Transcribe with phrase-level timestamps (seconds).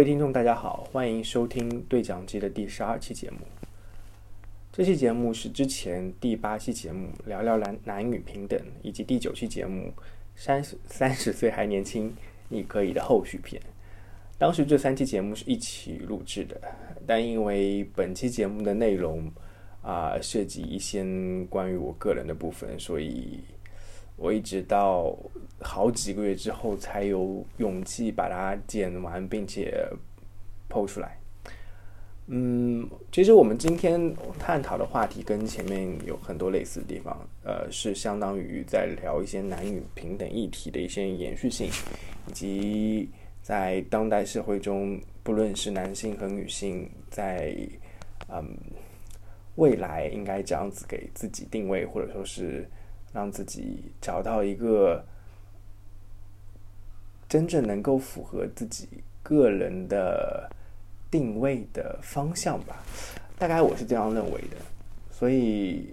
[0.00, 3.40] 各位听众，大家好，欢迎收听对讲机的第十二期节目。
[4.72, 9.92] 这期节目是之前第八期节目聊聊男男女平等，以及第九期节目
[10.34, 12.16] 三十三十岁还年轻，
[12.48, 13.60] 你可以的后续片。
[14.38, 16.58] 当时这三期节目是一起录制的，
[17.06, 19.30] 但因为本期节目的内容
[19.82, 21.04] 啊涉及一些
[21.50, 23.40] 关于我个人的部分，所以
[24.20, 25.16] 我一直到
[25.60, 29.82] 好几个月之后才有勇气把它剪完，并且
[30.68, 31.18] 剖出来。
[32.26, 41.70] 嗯，其实我们今天探讨的话题跟前面有很多类似的地方，呃，是相当于在聊一些男女平等议题的一些延续性，
[42.28, 43.08] 以及
[43.42, 47.56] 在当代社会中，不论是男性和女性，在
[48.28, 48.46] 嗯
[49.56, 52.68] 未来应该怎样子给自己定位，或者说是
[53.12, 55.04] 让自己找到一个
[57.28, 58.88] 真正能够符合自己
[59.22, 60.50] 个人的。
[61.10, 62.84] 定位的方向吧，
[63.36, 64.56] 大概我是这样认为的。
[65.10, 65.92] 所以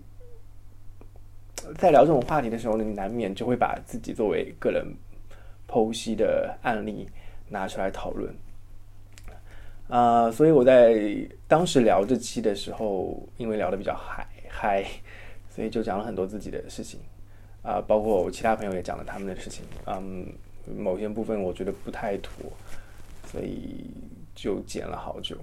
[1.79, 4.85] 在聊这种话题的时候呢，你难免就会把自己作为个人
[5.67, 7.09] 剖析的案例
[7.49, 8.31] 拿出来讨论。
[9.87, 14.85] 啊，所以我在当时聊这期的时候，因为聊的比较嗨嗨，
[15.58, 17.02] 所以就讲了很多自己的事情
[17.63, 19.66] 啊，包括我其他朋友也讲了他们的事情。
[19.88, 20.25] 嗯，
[20.77, 22.31] 某些部分我觉得不太妥，
[23.25, 23.83] 所以。
[24.39, 25.36] 就剪了好久。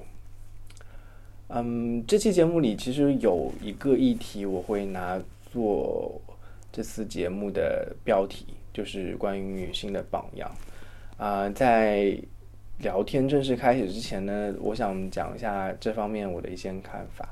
[1.49, 6.23] 嗯，这期节目里其实有一个议题，我会拿做
[6.71, 10.49] 这次节目的标题，就是关于女性的榜样。
[11.17, 12.17] 啊，在
[12.79, 17.29] 聊天正式开始之前呢，我想讲一下这方面我的一些看法。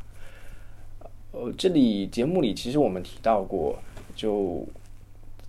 [1.33, 3.79] 呃，这里节目里其实我们提到过，
[4.15, 4.67] 就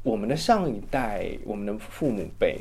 [0.02, 2.58] 我们的上一代，我们的父母辈。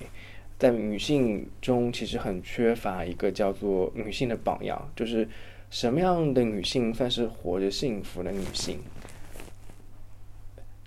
[0.58, 5.28] 在女性中，其实很缺乏一个叫做女性的榜样，就是
[5.70, 8.78] 什么样的女性算是活着幸福的女性？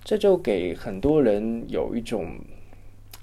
[0.04, 2.38] 这就给很多人有一种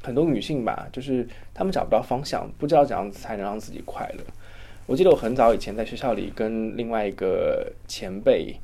[0.02, 4.24] 很多女性吧，就是她们找不到方向，不知道怎样子才能让自己快乐。
[4.86, 8.56] 我记得我很早以前在学校里跟另外一个前辈，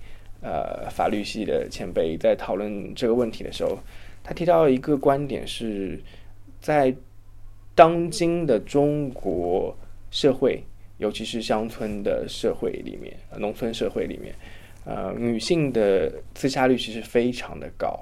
[0.42, 3.78] 呃，法律系的前辈在讨论这个问题的时候，
[4.24, 6.00] 他提到一个观点是
[6.60, 6.96] 在。
[7.76, 9.74] 当今的中国
[10.12, 10.62] 社会，
[10.98, 14.36] 尤其是乡村的社会里面，农村社会里面，
[14.84, 17.98] 呃，女性的自杀率其实非常的高，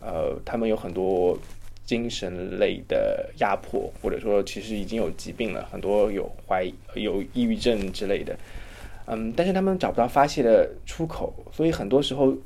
[0.00, 1.38] 呃，她们有很多
[1.86, 8.36] 精神类的压迫，或者说其实已经有疾病了，很多有怀有抑郁症之类的，
[9.06, 12.36] 嗯，但是他们找不到发泄的出口，所以很多时候。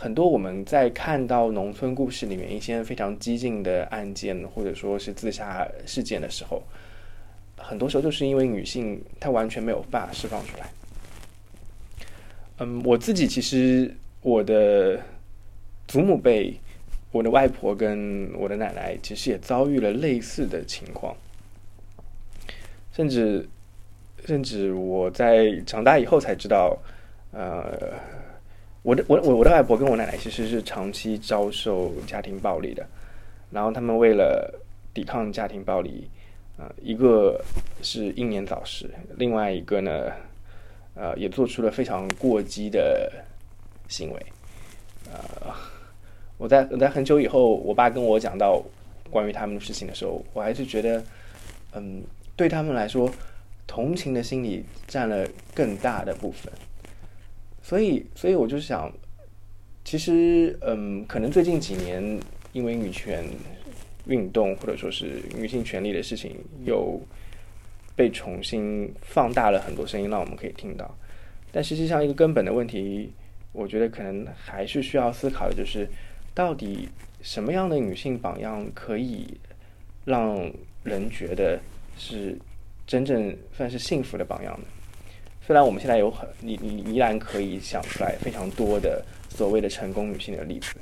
[0.00, 6.62] 很多我们在看到农村故事里面一些非常激进的案件，或者说是自杀事件的时候，
[7.56, 10.70] 很多时候就是因为女性她完全没有办法释放出来。
[12.58, 13.92] 嗯，我自己其实
[14.22, 15.00] 我的
[15.88, 16.54] 祖母辈，
[17.10, 21.12] 我的外婆跟我的奶奶其实也遭遇了类似的情况，
[22.92, 23.48] 甚至
[24.28, 26.76] 甚至我在长大以后才知道，
[27.32, 27.92] 呃。
[28.82, 32.86] 我的我我我的外婆跟我奶奶其实是长期遭受家庭暴力的，
[33.50, 34.54] 然后他们为了
[34.94, 36.08] 抵抗家庭暴力，
[36.56, 37.44] 呃，一个
[37.82, 40.12] 是英年早逝，另外一个呢，
[40.94, 43.12] 呃，也做出了非常过激的
[43.88, 44.26] 行为。
[45.12, 45.52] 呃，
[46.38, 48.62] 我在我在很久以后，我爸跟我讲到
[49.10, 51.02] 关于他们的事情的时候，我还是觉得，
[51.74, 52.00] 嗯，
[52.36, 53.10] 对他们来说，
[53.68, 56.52] 同情的心理占了更大的部分。
[57.62, 58.90] 所以，所以我就想，
[59.84, 62.18] 其实，嗯，可能最近几年，
[62.52, 63.24] 因为女权
[64.06, 66.34] 运动或者说是女性权利的事情，
[66.64, 66.98] 又
[67.94, 70.96] 被重新放大了很多声音，让我们可以听到。
[71.52, 73.12] 但实际上，一个根本的问题，
[73.52, 75.86] 我觉得可能还是需要思考的，就是
[76.32, 76.88] 到底
[77.20, 79.26] 什么样的女性榜样可以
[80.06, 80.50] 让
[80.84, 81.60] 人觉得
[81.98, 82.38] 是
[82.88, 84.66] 真正算是幸福的榜样呢？
[85.46, 90.74] 虽然我们现在有很你你依然可以想出来非常多的所谓的成功女性的例子，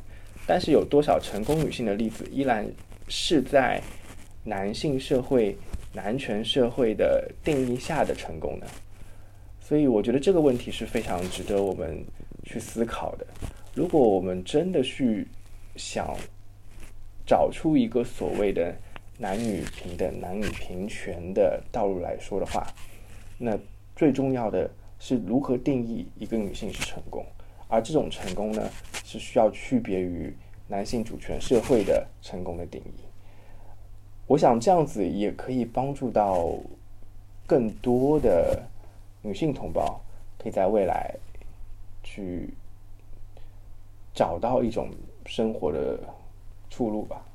[0.47, 2.65] 但是有多少成功女性的例子依然
[3.09, 3.83] 是在
[4.45, 5.57] 男性社会、
[5.93, 8.67] 男权社会的定义下的成功呢？
[9.61, 12.05] 所以我觉得这个问题是非常值得我们
[12.45, 13.27] 去思考的。
[13.75, 15.27] 如果我们真的去
[15.75, 16.17] 想
[17.27, 18.73] 找出一个所谓的
[19.19, 22.67] 男女平等、男女平权的道路来说的话，
[23.39, 23.59] 那。
[23.97, 27.25] 最重要的是如何定义一个女性是成功，
[27.67, 28.71] 而这种成功呢，
[29.07, 30.37] 是需要区别于
[30.69, 33.01] 男性主权社会的成功的定义。
[34.27, 36.59] 我想这样子也可以帮助到
[37.47, 38.63] 更多的
[39.23, 39.99] 女性同胞
[40.37, 41.15] 可以在未来
[42.03, 42.51] 去
[44.13, 44.91] 找到一种
[45.25, 45.99] 生活的
[46.69, 47.26] 出路吧。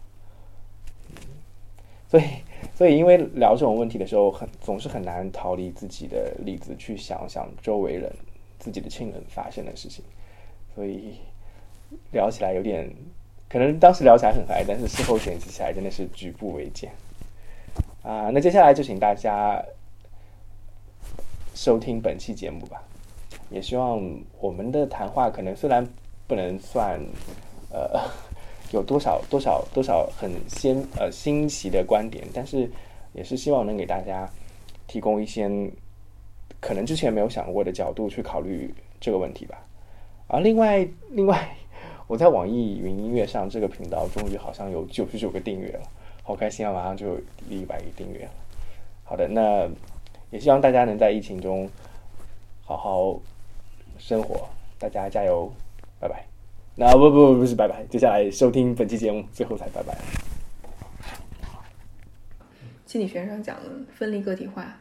[2.11, 2.23] 所以，
[2.75, 8.11] 所以因为聊这种问题的时候，很总是很难逃离自己的例子，去想想周围人、
[8.59, 10.03] 自己的亲人发生的事情，
[10.75, 11.13] 所以
[12.11, 12.93] 聊起来有点，
[13.47, 16.91] 可能当时聊起来很嗨，但是事后剪辑起来真的是举步维艰
[18.03, 18.29] 啊。
[18.33, 19.63] 那接下来就请大家
[21.55, 22.83] 收听本期节目吧，
[23.49, 25.87] 也希望我们的谈话可能虽然
[26.27, 26.99] 不能算
[27.71, 28.01] 呃。
[28.71, 32.69] 有多少多少多少很新呃新奇的观点，但是
[33.13, 34.29] 也是希望能给大家
[34.87, 35.49] 提供一些
[36.59, 39.57] 可能之前没有想过的角度去考虑这个问题吧。
[40.27, 41.55] 啊，另外另外，
[42.07, 45.81] 我在网易云音乐上这个频道终于好像有九十九个订阅了，
[46.23, 46.71] 好开心啊！
[46.71, 47.19] 马上就
[47.49, 48.31] 一百个订阅了。
[49.03, 49.67] 好的，那
[50.29, 51.69] 也希望大家能在疫情中
[52.63, 53.19] 好好
[53.97, 54.47] 生活，
[54.79, 55.51] 大家加油，
[55.99, 56.30] 拜拜。
[56.75, 59.97] 那不不不是拜拜，接下来收听本期节目，最后才拜拜。
[62.85, 64.77] 心理学上讲的分离个体化，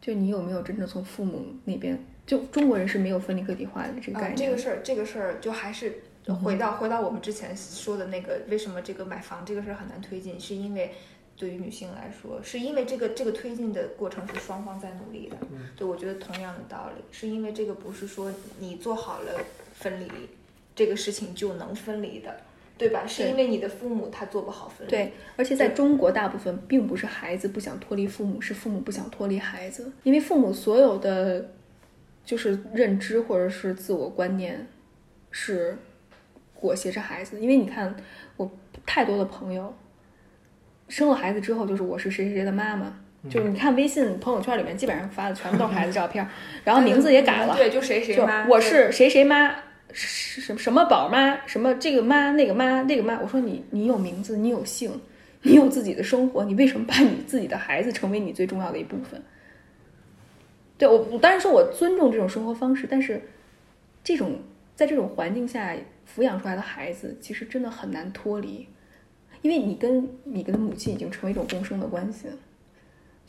[0.00, 2.04] 就你有没有真正从父母那边？
[2.26, 4.36] 就中国人是没有分离个体化的这个概念。
[4.36, 6.02] 这个事儿，这个事儿就还是
[6.42, 10.38] 回到回到我们之前说的那个，为什么这个买房这个事儿很难推进？
[10.38, 10.92] 是因为
[11.36, 15.36] 对于女性来说，是因为这个这个推进的过程是双方在努力的。
[15.76, 19.40] 对，我觉得同样的道理，是因为这个不是说你做好了
[19.74, 20.10] 分离。
[20.74, 22.34] 这个事情就能分离的，
[22.78, 23.06] 对吧？
[23.06, 24.90] 是因为你的父母他做不好分离。
[24.90, 29.92] 对，而且在中国，大部分并不是孩子不想脱离父母，是父母不想脱离孩子。
[30.02, 31.50] 因为父母所有的
[32.24, 34.66] 就是认知或者是自我观念
[35.30, 35.76] 是
[36.54, 37.38] 裹挟着孩子。
[37.40, 37.94] 因为你看，
[38.36, 38.50] 我
[38.86, 39.74] 太多的朋友
[40.88, 42.96] 生了孩子之后，就是我是谁谁谁的妈妈，
[43.28, 46.26] 就是你看微信朋友圈里面基本上发的全部都是孩子照片，
[46.64, 49.54] 然后名字也改了，对，就谁谁妈，我是谁谁妈。
[49.92, 51.46] 是什什么宝妈？
[51.46, 53.20] 什么这个妈那个妈那个妈？
[53.20, 54.90] 我说你你有名字，你有姓，
[55.42, 59.22] 你有自己的生活，你为什么把你自己的孩子成为你最重要的一部分？
[60.78, 63.22] 对我我当然说我尊重这种生活方式，但是
[64.02, 64.38] 这种
[64.74, 65.76] 在这种环境下
[66.12, 68.66] 抚养出来的孩子，其实真的很难脱离，
[69.42, 72.34] 因为你跟你跟母亲已经成为一种共生的关系了。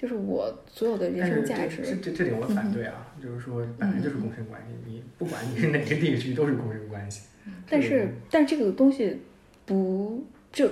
[0.03, 3.07] 就是我所有的人生价值，这这这点我反对啊！
[3.23, 7.21] 就是说，本来就是共生关系，你不管你是哪个地区，都是共生关系。
[7.69, 9.21] 但是，但这个东西
[9.65, 10.21] 不
[10.51, 10.69] 就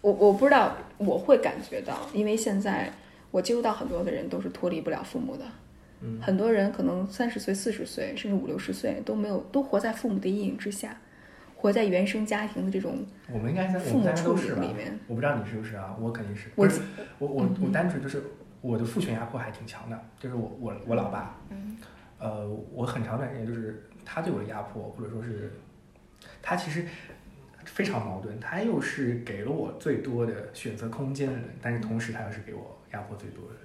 [0.00, 2.88] 我我不知道，我会感觉到，因为现在
[3.32, 5.44] 我接触到很多的人都是脱离不了父母的，
[6.20, 10.96] 很多人可能三十岁、四十岁，甚至五六十岁都没有，都活在父母的阴影之下，
[11.56, 14.96] 活在原生家庭的这种我们应该在父母处理里面。
[15.08, 15.96] 我不知道你是不是啊？
[16.00, 16.68] 我肯定是，我
[17.18, 18.22] 我我我单纯就是。
[18.60, 21.36] 我的父权压迫还挺强的，就是我我我老爸，
[22.18, 25.52] 呃，我很长一段时间就是他对我的压迫，或者说是
[26.42, 26.86] 他其实
[27.64, 33.62] 非常矛盾，他又是给了我最多的选择空间的人，但是同时他又是给我压迫最多的人。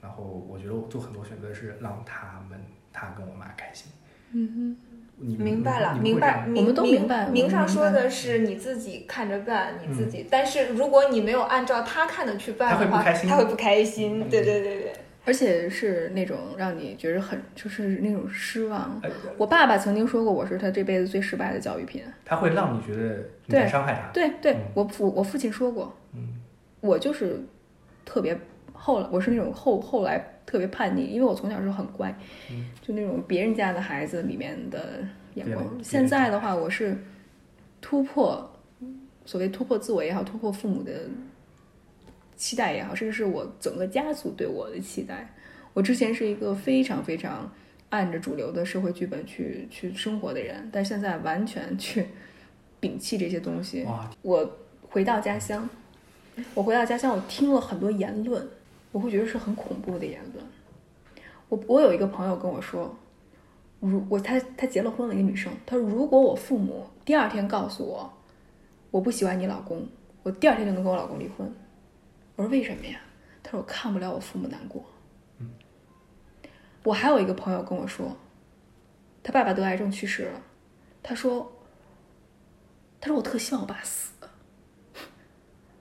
[0.00, 2.60] 然后我觉得我做很多选择是让他们
[2.92, 3.90] 他跟我妈开心。
[4.30, 4.87] 嗯哼。
[5.20, 7.26] 明白了，明白，我们都明白。
[7.26, 10.26] 明上说的是你自己看着办，你自己。
[10.30, 14.28] 但是如果你没有按照他看的去办的话，他会不开心。
[14.30, 14.92] 对对对对。
[15.24, 18.98] 而且是那种让你觉得很，就是那种失望。
[19.36, 22.02] 我爸爸曾经说过，我是他这辈子最失败的教育品。
[22.24, 24.10] 他会让你觉得你在伤害他。
[24.12, 26.28] 对对，我父我父亲说过，嗯，
[26.80, 27.44] 我就是
[28.06, 28.38] 特别
[28.72, 30.24] 后来，我是那种后后来。
[30.48, 32.10] 特别叛逆，因为我从小时候很乖，
[32.80, 35.62] 就那种别人家的孩子里面的眼光。
[35.84, 36.96] 现在的话，我是
[37.82, 38.50] 突破
[39.26, 41.02] 所谓突破自我也好，突破父母的
[42.34, 45.28] 期待也好，甚至是我整个家族对我的期待。
[45.74, 47.52] 我之前是一个非常非常
[47.90, 52.06] 按着主流的社会剧本去去生活的人，但现在完全去
[52.80, 53.86] 摒弃这些东西。
[54.22, 54.50] 我
[54.88, 55.68] 回到家乡，
[56.54, 58.48] 我回到家乡，我听了很多言论。
[58.98, 60.44] 我会觉得是很恐怖的言论。
[61.48, 62.92] 我我有一个朋友跟我说，
[63.78, 68.12] 如我他他结了婚了，一个女生，她说如果我父母第二天告诉我
[68.90, 69.86] 我不喜欢你老公，
[70.24, 71.48] 我第二天就能跟我老公离婚。
[72.34, 72.98] 我说为什么呀？
[73.40, 74.84] 他说我看不了我父母难过。
[76.82, 78.16] 我还有一个朋友跟我说，
[79.22, 80.42] 他爸爸得癌症去世了，
[81.04, 81.52] 他说，
[83.00, 84.12] 他说我特希望我爸死，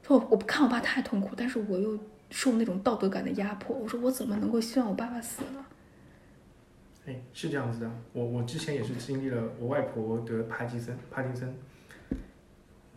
[0.04, 1.98] 说我我不看我爸太痛苦，但是我又。
[2.29, 5.65] 受那种道德感的压迫，我说我怎么能够希望我爸爸死呢？
[7.05, 11.55] 哎，是这样子的，我我之前也是经历了我外婆得帕金森，帕金森，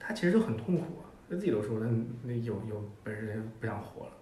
[0.00, 1.88] 她其实就很痛苦啊，她自己都说那
[2.25, 4.12] 那有有本事人不想活了，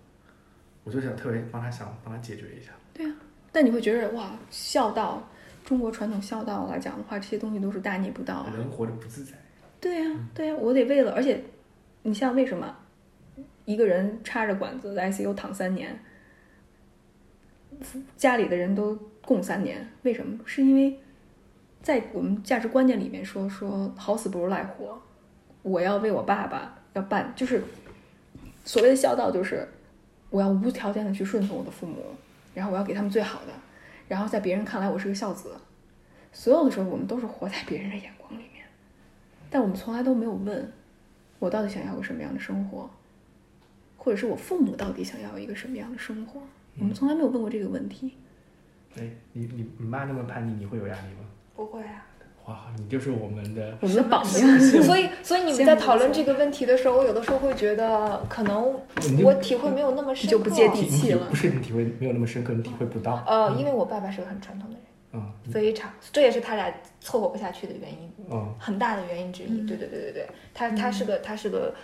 [0.84, 2.72] 我就想特别帮他想帮他解决一下。
[2.92, 3.14] 对啊，
[3.50, 5.26] 但你会觉得哇，孝道，
[5.64, 8.52] 中国传统孝道来讲的话，这些东西都是大逆不道啊。
[8.54, 9.32] 人活着不自在。
[9.80, 11.42] 对呀、对呀、我得为了，而且
[12.02, 12.76] 你像为什么
[13.68, 15.94] 一个人插着管子在 ICU 躺三年，
[18.16, 20.38] 家里的人都供三年，为什么？
[20.46, 20.98] 是因为
[21.82, 24.98] 在我们价值观念里面说说好死不如赖活，
[25.60, 27.62] 我要为我爸爸要办，就是
[28.64, 29.68] 所谓的孝道，就是
[30.30, 32.02] 我要无条件的去顺从我的父母，
[32.54, 33.52] 然后我要给他们最好的，
[34.08, 35.54] 然后在别人看来我是个孝子。
[36.32, 38.64] 所有的时候，我们都是活在别人的眼光里面。
[39.50, 40.72] 但我们从来都没有问，
[41.38, 42.88] 我到底想要个什么样的生活，
[43.99, 46.40] 或者是我父母到底想要一个什么样的生活，
[46.78, 48.14] 我们从来没有问过这个问题。
[48.97, 49.02] 哎，
[49.35, 51.28] 你你你妈那么叛逆，你会有压力吗？
[51.55, 52.07] 不会啊。
[52.47, 58.81] 哇，你就是我们的我们的榜样， 所以，所以你们在讨论这个问题的时候，我有的时候会觉得，可能
[59.23, 63.23] 我体会没有那么深刻，就不接地气了不是你体会没有那么深刻，你体会不到。
[63.26, 69.61] 呃，因为我爸爸是个很传统的人，嗯非常，这也是他俩凑合不下去的原因，嗯，很大的原因之一。
[69.61, 71.75] 嗯对对对对对，他他是个他是个，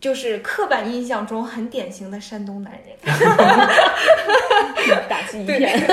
[0.00, 2.80] 就是刻板印象中很典型的山东男人。
[5.08, 5.78] 打击一片。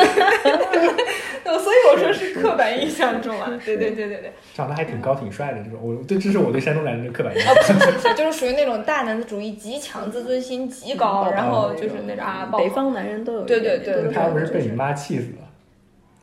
[1.58, 7.76] 所以我说是刻板印象中啊，对对对对对，长得还挺高挺帅的这种，我对这是我对山东男人的刻板印啊象。
[7.78, 15.47] 不是不是，就是属于那种大男子主义极强、自尊心极高，嗯然后就是那种啊，北方男人都有对对对他不是被你妈气死了？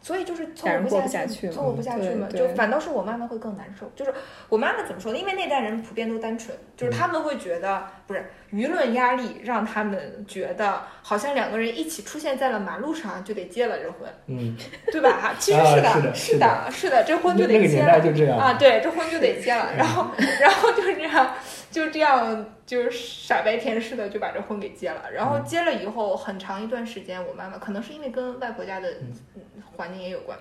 [0.04, 2.28] 所以就是凑合不下去凑合不下去嘛。
[2.28, 3.90] 就反倒是我妈妈会更难受。
[3.96, 4.12] 就是
[4.50, 5.18] 我妈妈怎么说呢？
[5.18, 14.54] 因为那代人普遍都单纯，就是他们会觉得不是舆论压力让他们觉得好像两个人一起出现在了马路上就得结了这婚，嗯，
[14.92, 15.34] 对吧？
[15.38, 17.98] 其实啊是的，是的是的，这婚就得结了。
[17.98, 21.34] 就这样啊，对，这婚就得结了，然后，然后就这样，
[21.70, 25.10] 就这样，就是傻白甜似的就把这婚给结了。
[25.12, 30.38] 然后结了以后，很长一段时间，我妈妈可能是因为跟外婆家的嗯环境也有关，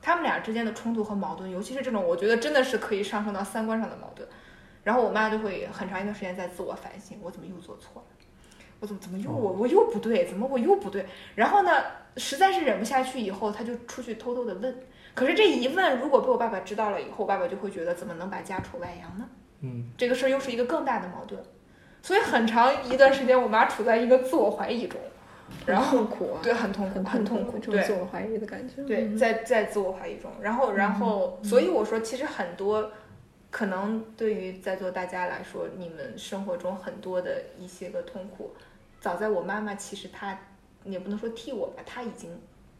[0.00, 4.28] 他们俩之间的冲突和矛盾，尤其是这种，我觉得真的是可以上升到三观上的矛盾。
[4.84, 8.08] 然后我妈就会很长一段时间在自我反省，我怎么又做错了？
[8.78, 10.26] 我怎么怎么又我我又不对？
[10.26, 11.06] 怎么我又不对？
[11.34, 11.70] 然后呢，
[12.18, 14.78] 实在是忍不下去以后，她就出去偷偷的问。
[15.14, 19.26] 可是这一问，如果被我爸爸知道了以后，我爸爸就会觉得怎么能把家丑外扬呢？
[19.62, 21.42] 嗯，这个事儿又是一个更大的矛盾，
[22.06, 25.00] 所以很长一段时间，我妈处在一个自我怀疑中，
[25.66, 27.82] 然后痛苦啊，对很痛苦，很很痛苦，这种对。
[27.82, 28.80] 自我怀疑的感觉。
[28.84, 29.18] 对，嗯。
[29.18, 32.92] 在在自我怀疑中，然后然后，所以我说，其实很多
[33.50, 38.52] 可能对于在座大家来说，你们生活中很多的一些个痛苦，
[39.00, 40.38] 早在我妈妈其实她
[40.84, 42.30] 也不能说替我吧，她已经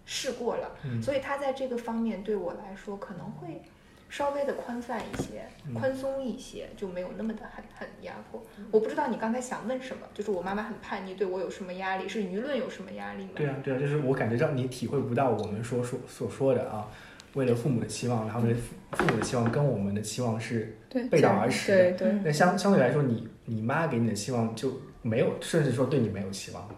[0.05, 1.03] 试过了，嗯。
[1.03, 3.61] 所以她在这个方面对我来说可能会
[4.09, 8.43] 稍微的宽泛一些，嗯宽松一些，就没有那么的很很压迫。
[8.71, 12.09] 我不知道你刚才想问什么，就是我妈妈很叛逆，对我有什么压力？
[12.09, 13.31] 是舆论有什么压力吗？
[13.35, 16.89] 对啊，对啊，就是我感觉让你体会不到我们说说所说的啊，
[17.35, 20.77] 为了父母的期望，然后呢，父父母的期望跟我们的期望是
[21.11, 26.69] 背道而驰的对对，嗯那相相对来说，你你妈给你的期望就没有，甚至说对你没有期望，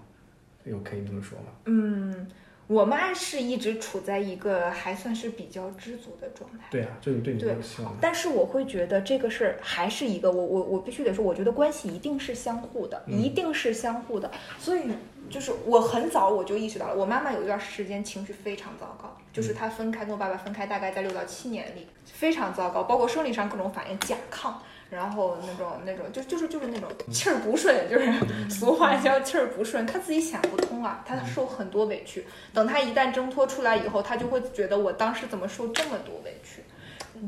[0.64, 1.46] 有可以这么说吗？
[1.66, 2.26] 嗯，
[2.68, 6.66] 我妈是一直处在一个还算是比较知足的状态。
[6.70, 7.96] 对啊，就是对你没有期望。
[8.00, 14.30] 但是我会觉得这个事儿还是一个，我我我必须得说，我觉得关系一定是相互的，嗯一定是相互的。
[14.58, 14.82] 所以
[15.30, 24.52] 就是我很早我就意识到了，我妈妈有一段时间情绪非常糟糕，就是她分开跟我爸爸分开，大概在六到七年里非常糟糕，包括生理上各种反应，甲亢。
[24.90, 28.12] 然后那种那种就就是就是那种气儿不顺，就是
[28.48, 32.26] 俗话叫气儿不顺，他自己想不通啊，他受很多委屈。
[32.54, 36.62] 等他一旦挣脱出来以后，他就会觉得我当时怎么受这么多委屈。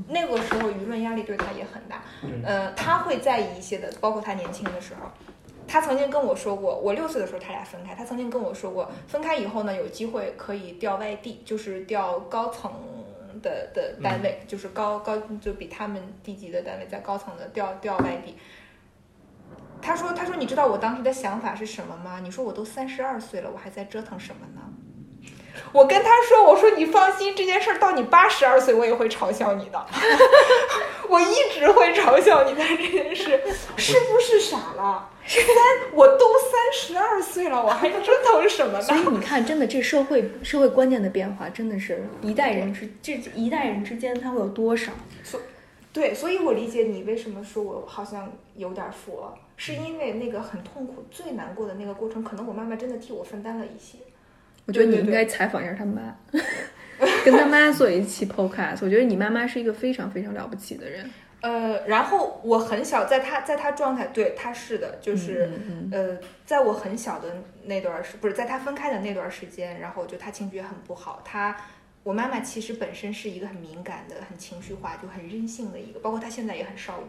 [0.09, 5.11] 那个时候舆论压力对他也很大，嗯呃，他会在意一些的，包括他年轻的时候，
[5.67, 12.71] 他曾经跟我说过，我六岁的时候他俩分开，他曾经跟我说过，分开以后呢，有机会可以调外地，就是调高层
[13.43, 18.37] 的的单位，就是高高就比他们低级的单位，在高层的调调外地。
[19.83, 22.21] 他说：“他说你知道我当时的想法是什么吗？
[22.21, 24.61] 你说我都三十二岁了，我还在折腾什么呢？”
[25.73, 29.87] 我跟他说：“我说你放心，这件事儿到你八十二岁，我也会嘲笑你的。
[31.09, 33.41] 我一直会嘲笑你的这件事，
[33.77, 35.09] 是不是傻了？
[35.27, 35.45] 三，
[35.93, 39.01] 我都三十二岁了，我还折腾什么呢 所以？
[39.11, 44.93] 你看，真的这社会社会观念的变化，真的是一代人之这一代人之间，他会有多少？
[45.23, 45.41] 所
[45.93, 53.99] 对，所以我理解你为什么说我好像有点佛，是因为那个很痛苦、最难过的那个过程，可能我妈妈真的替我分担了一些。
[54.71, 56.17] 我觉得你应该采访一下他妈，
[57.25, 58.79] 跟他妈做一期 podcast。
[58.83, 61.11] 我觉得你妈妈是一个非常非常了不起的人。
[61.41, 65.51] 呃，然后我很小，在他在他状态，对，他是的，就是
[65.91, 71.21] 呃，在我很小的那段时，不是在他分开的那段时间，然后就他情绪很不好。
[71.25, 71.57] 他，
[72.05, 77.07] 我妈妈其实本身是一个很敏感的、很情绪化、就很任性的一个，包括她现在也很少女，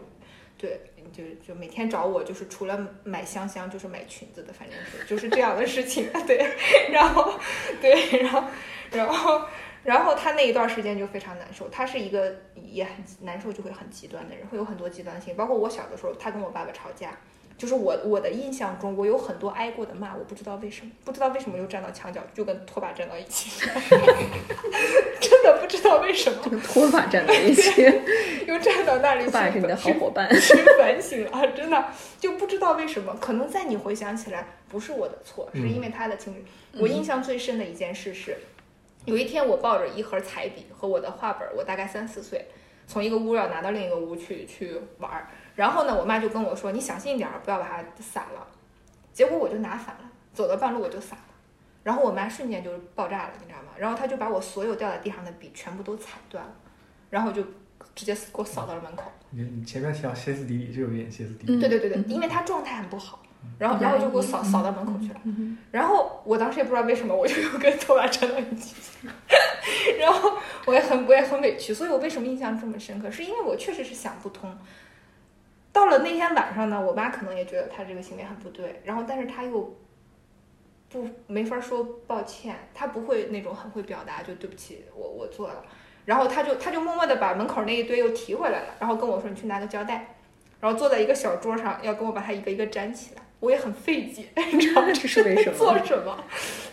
[0.58, 0.80] 对，
[1.12, 6.54] 就就每天找我，就是除了买香香，就是买裙子的，反正是就是这样的事情， 对，
[6.90, 7.32] 然后
[7.80, 8.44] 对，然后
[8.90, 9.42] 然后。
[9.84, 12.92] 然后他那一段时间就非常难受，他是一个也很
[13.22, 15.34] 难受就会很极端的人，会有很多极端性。
[15.34, 17.18] 包括我小的时候，他跟我爸爸吵架，
[17.62, 23.60] 就是我我的印象中，我有很多挨过的骂，我不知道为什么，不知道为什么又站到墙角，就跟拖把站到一起，
[25.20, 27.84] 真的不知道为什么，跟拖把站到一起，
[28.48, 31.84] 又站到那里，拖把是你的好伙伴，去反省啊，真的
[32.18, 36.44] 就不知道为什么，可能在你回想起来，不是我的错，是因为他的情绪。
[36.80, 38.36] 我印象最深的一件事是。
[39.04, 42.44] 有一天，我抱着一盒彩笔和我的画本，我大概三四岁，
[42.86, 45.28] 从一个屋要拿到另一个屋去去玩儿。
[45.54, 48.46] 然后呢，我妈就跟我说：“你小心一点，不要把它散了。”
[49.12, 51.24] 结果我就拿反了，走到半路我就散了。
[51.82, 53.72] 然后我妈瞬间就爆炸了，你知道吗？
[53.76, 56.52] 然后她就把我所有掉在地上的笔全部都踩断了，
[57.10, 57.42] 然后就
[57.94, 59.10] 直接给我扫到了门口。
[59.30, 61.60] 你你前面提到歇斯底里，就有点歇斯底里。
[61.60, 63.20] 对对对对，因为她状态很不好。
[63.58, 65.20] 然后，然后就给我扫扫到门口去了。
[65.70, 68.74] 然后我当时也不知道为什么，我就又跟拖把站到一起。
[69.98, 70.32] 然后
[70.66, 73.10] 我也很我也很委屈，所以我为什么印象这么深刻？
[73.10, 74.52] 是因为我确实是想不通。
[75.72, 79.76] 到了那天晚上呢，我妈可能也觉得她这个行为很不对，然后但是她又
[80.88, 85.64] 不没法说抱歉，她不会那种很会表达，就对不起，我我做了。
[86.04, 90.16] 然后她就她就默默的把门口那一堆又提回来了，然后跟我说：“你去拿个胶带。”
[90.60, 93.21] 然后坐在一个小桌上，要跟我把它一个一个粘起来。
[93.42, 95.58] 我也很费解， 你知道这是为什么？
[95.58, 96.24] 做什么？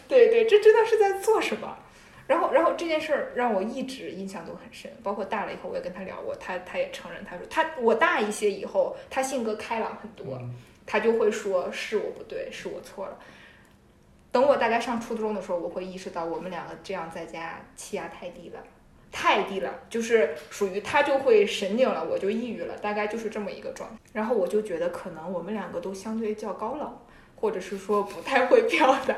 [0.07, 1.75] 对对，这真的是在做什么？
[2.27, 4.91] 然后，然后这件事儿让我一直印象都很深。
[5.01, 10.39] 包括大了以后，我也跟他聊过，他他也承认，他说他我大一些以后，他性格开朗很多，
[10.85, 13.17] 他就会说是我不对，是我错了。
[14.31, 18.63] 等我大概上初中的时候，我会意识到我们两个这样在家气压太低了。
[19.11, 23.95] 太低了，就是属于他就会神经了，我就抑郁了，大概就是这么一个状态。
[24.13, 26.99] 然后我就觉得可能我们两个都相对较高冷，
[27.35, 29.15] 或者是说不太会表达。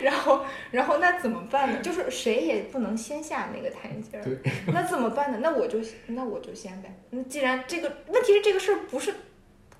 [0.00, 1.80] 然后，然后那怎么办呢？
[1.82, 4.24] 就是谁也不能先下那个台阶儿。
[4.68, 5.38] 那怎么办呢？
[5.42, 6.94] 那我就那我就先呗。
[7.10, 9.12] 那既然这个问题是这个事儿不是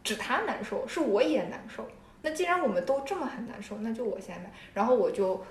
[0.04, 1.88] 指他难受，是我也难受。
[2.20, 4.52] 那既然我们都这么很难受，那就我先呗。
[4.74, 5.42] 然后我就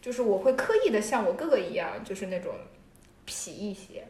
[0.00, 2.52] 就是我会刻意的像我哥哥一样，就是那种。
[3.26, 4.04] 痞一些，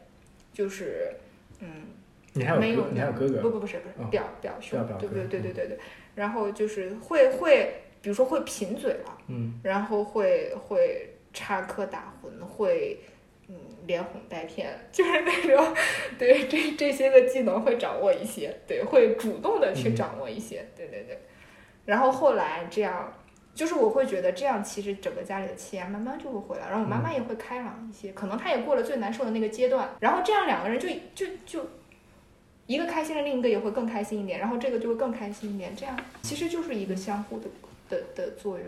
[0.53, 1.15] 就是，
[1.59, 1.87] 嗯，
[2.33, 3.41] 你还有你还有哥哥？
[3.41, 5.79] 不不不是不是表表兄，对不对对对对对。
[6.15, 12.99] 然后就是会会，比如说会贫嘴了，嗯，然后会会插科打诨，会
[13.47, 15.75] 嗯连哄带骗，就是那种，
[16.17, 21.19] 对这这些个技能会掌握一些，对，会主动的去掌握一些，对对对。
[21.85, 23.13] 然后后来这样。
[23.57, 31.67] 就是我会觉得这样，其实整个家里的气压慢慢就会回来，然后我妈妈也会开朗一些，可能她也过了最难受的那个阶段，然后这样两个人就就就
[32.67, 37.47] 一个开心了，另一个也会更开心一点，然后这个就会更开心一点，这样其实就是一个相互的
[37.89, 38.67] 的的作用。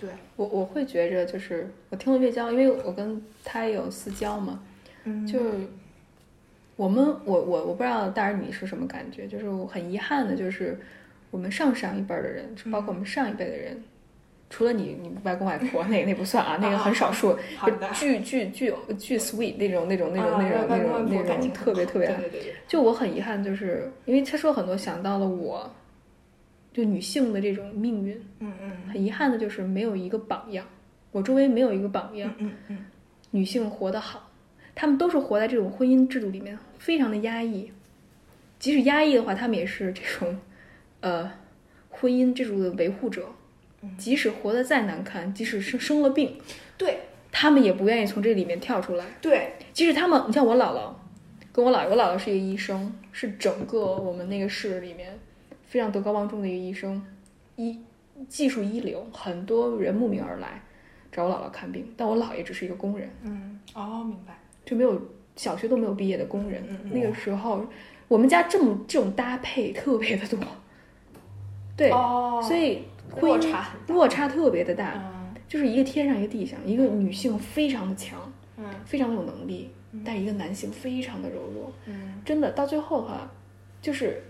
[0.00, 4.60] 对我我会觉着就是我听了月娇，因为我跟她有私交嘛，
[5.04, 5.68] 嗯，就是
[6.74, 10.76] 我们我我我不知道大儿你是什么感觉，就是我很遗憾的就是。
[11.30, 13.82] 我们上上一辈的人，包括我们上一辈的人，
[14.48, 17.36] 除了你，你外公外婆那那不算啊，那个很少数，
[17.92, 22.10] 巨巨巨巨 sweet 那种那种那种那种那种那种特别特别，
[22.66, 25.70] 就我很遗憾，就是因为他说很多想到了我，
[26.72, 30.64] 就女性的这种命运，嗯嗯，很遗憾的就是没有一个榜样，
[31.12, 32.86] 我周围没有一个榜样，嗯嗯，
[33.32, 34.30] 女性活得好，
[34.74, 37.70] 她们都是活在这种婚姻制度里面，非常的压抑，
[38.58, 40.38] 即使压抑的话，她们也是这种。
[41.00, 41.30] 呃，
[41.90, 43.28] 婚姻这种的维护者，
[43.96, 46.36] 即使活得再难看，即使生生了病，
[46.76, 49.04] 对他们也不愿意从这里面跳出来。
[49.20, 50.92] 对，即使他们，你像我姥姥，
[51.52, 55.16] 跟我姥爷，我姥姥是一个医生，是整个我们那个市里面
[55.66, 57.00] 非常德高望重的一个医生，
[57.56, 57.78] 医
[58.28, 60.60] 技术一流，很多人慕名而来
[61.12, 61.86] 找我姥姥看病。
[61.96, 63.08] 但我姥爷只是一个工人。
[63.22, 65.00] 嗯，哦，明白，就没有
[65.36, 66.60] 小学都没有毕业的工人。
[66.90, 67.64] 那个时候，
[68.08, 70.38] 我们家这么这种搭配特别的多。
[71.78, 71.90] 对，
[72.42, 72.82] 所以
[73.20, 75.00] 落差落差特别的大，
[75.46, 78.20] 就是一个天上一个地下，一个女性非常的强，
[78.56, 79.70] 嗯，非常的有能力，
[80.04, 83.30] 但一个男性非常的柔弱，嗯，真的到最后哈，
[83.80, 84.24] 就是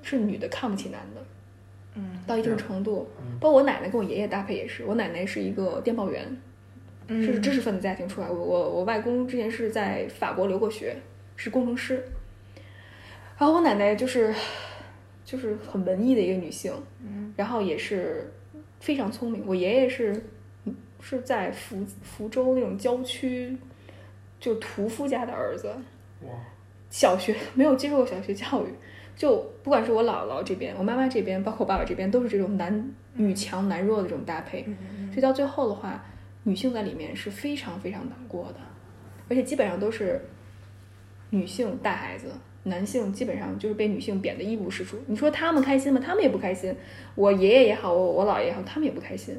[0.00, 1.22] 是女的看不起男的，
[1.96, 3.06] 嗯，到一定程度，
[3.38, 6.36] 包括我奶奶跟我爷爷搭配也是，我奶奶是一个电报员，
[7.06, 10.96] 是知识分子家庭出来，我我我外公之前是在法国留过学，
[11.36, 12.02] 是工程师。
[13.36, 14.32] 然后我奶奶就是
[15.34, 16.72] 就是很文艺的一个女性，
[17.04, 18.32] 嗯然后也是
[18.78, 19.42] 非常聪明。
[19.44, 20.24] 我爷爷是
[21.00, 23.56] 是在福福州那种郊区，
[24.38, 25.74] 就屠夫家的儿子，
[26.22, 26.28] 哇，
[26.88, 28.68] 小学 没有接受过小学教育，
[29.16, 34.64] 就不管是我姥姥这边，我妈妈这边，包括我爸爸这边，都是这种男女强男弱的这种搭配。
[34.68, 36.04] 嗯所以到最后的话，
[36.44, 38.60] 女性在里面是非常非常难过的，
[39.28, 40.20] 而且基本上都是
[41.30, 42.32] 女性带孩子，
[42.64, 44.98] 男性基本上就是被女性贬得一无是处。
[45.06, 46.00] 你说他们开心吗？
[46.04, 46.74] 他们也不开心。
[47.14, 49.34] 我爷爷也好，我我姥爷也好，他们也不开心。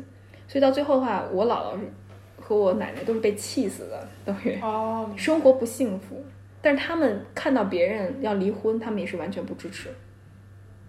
[0.47, 1.85] 所以到最后的话，我姥姥是
[2.39, 6.23] 和我奶奶都是被气死的，等于哦，生活不幸福。
[6.61, 9.89] 但是他们看到别人要离婚，他们也是完全不支持。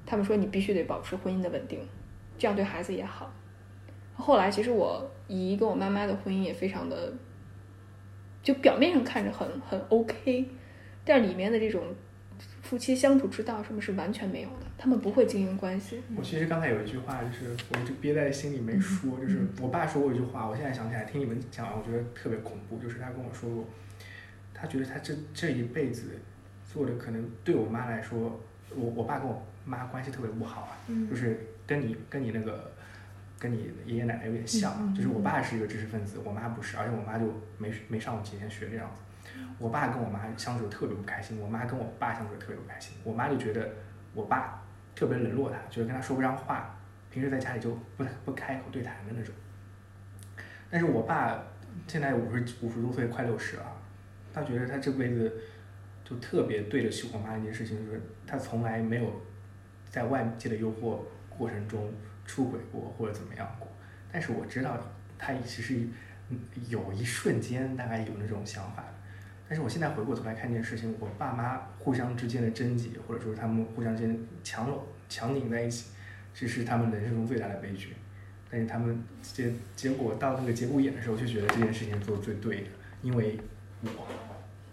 [0.05, 1.81] 他们说你必须得保持婚姻的稳定，
[2.39, 3.33] 这样对孩子也好。
[4.15, 7.13] 后来其实我姨跟我妈妈的婚姻也非常的，
[8.43, 10.47] 就表面上看着很很 OK，
[11.05, 11.83] 但里面的这种
[12.67, 16.03] 夫妻相处之道什么是完全没有的，他们不会经营关系。
[16.17, 23.65] 我其实刚才有一句话，就是我就憋在心里没说，就是我爸说过一句话，我现在想起来听你们讲，我觉得特别恐怖，就是他跟我说过，
[24.53, 26.19] 他觉得他这这一辈子
[26.65, 28.41] 做的可能对我妈来说，
[28.75, 32.73] 我我爸跟我妈关系特别不好啊，嗯就是跟你跟你那个
[33.39, 37.27] 跟你爷爷奶奶有点像就是我爸是一个知识分子，我妈不是，而且我妈就
[37.59, 39.03] 没没上过几天学这样子。
[39.59, 42.95] 我爸跟我妈相处特别不开心，我妈跟我爸相处特别不开心。
[43.03, 43.67] 我妈就觉得
[44.13, 44.63] 我爸
[44.95, 46.79] 特别冷落她，觉得跟她说不上话，
[47.11, 49.35] 平时在家里就不不开口对谈的那种。
[50.69, 51.43] 但是我爸
[51.87, 53.65] 现在五十五十多岁，快六十了，
[54.33, 55.41] 他觉得他这辈子
[56.05, 59.11] 就特别对得起我妈一件事情，就是他从来没有
[59.89, 60.99] 在外界的诱惑
[61.31, 61.91] 过程中
[62.27, 63.67] 出轨过或者怎么样过。
[64.13, 64.79] 但是我知道
[65.17, 65.89] 他其实
[66.69, 68.85] 有一瞬间大概有那种想法。
[69.49, 75.91] 但是我现在回过头来看这件事情，我爸妈互相之间的贞洁，或者说他们互相之间强搂强拧在一起，
[76.35, 77.95] 这是他们人生中最大的悲剧。
[78.51, 82.69] 但是他们结结果到那个节骨眼的时候，却觉得这件事情做的最对的，
[83.03, 83.39] 因为
[83.83, 84.07] 我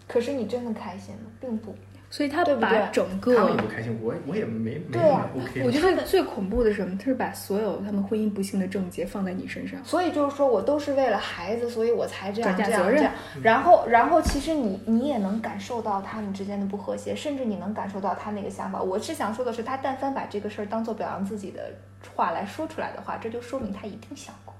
[0.06, 1.30] 可是你真的开心吗？
[1.40, 1.74] 并不。
[2.14, 5.64] 所以他把整个他们也，不开心，我我也没没对那么啊 OK。
[5.64, 6.96] 我觉得最恐怖的是什么？
[6.96, 9.84] 他是把所有他们婚姻不幸的症结放在你身上。
[9.84, 13.12] 所以就是说我都是为了孩子，所以我才这样这样这样。
[13.42, 18.80] 然后，然后其实你你也能感受到他们之间的不和谐，甚至你能感受到他那个想法。
[18.80, 21.74] 我是想说的是，他但凡把这个事儿当做表扬自己的
[22.14, 24.53] 话来说出来的话，这就说明他一定想过。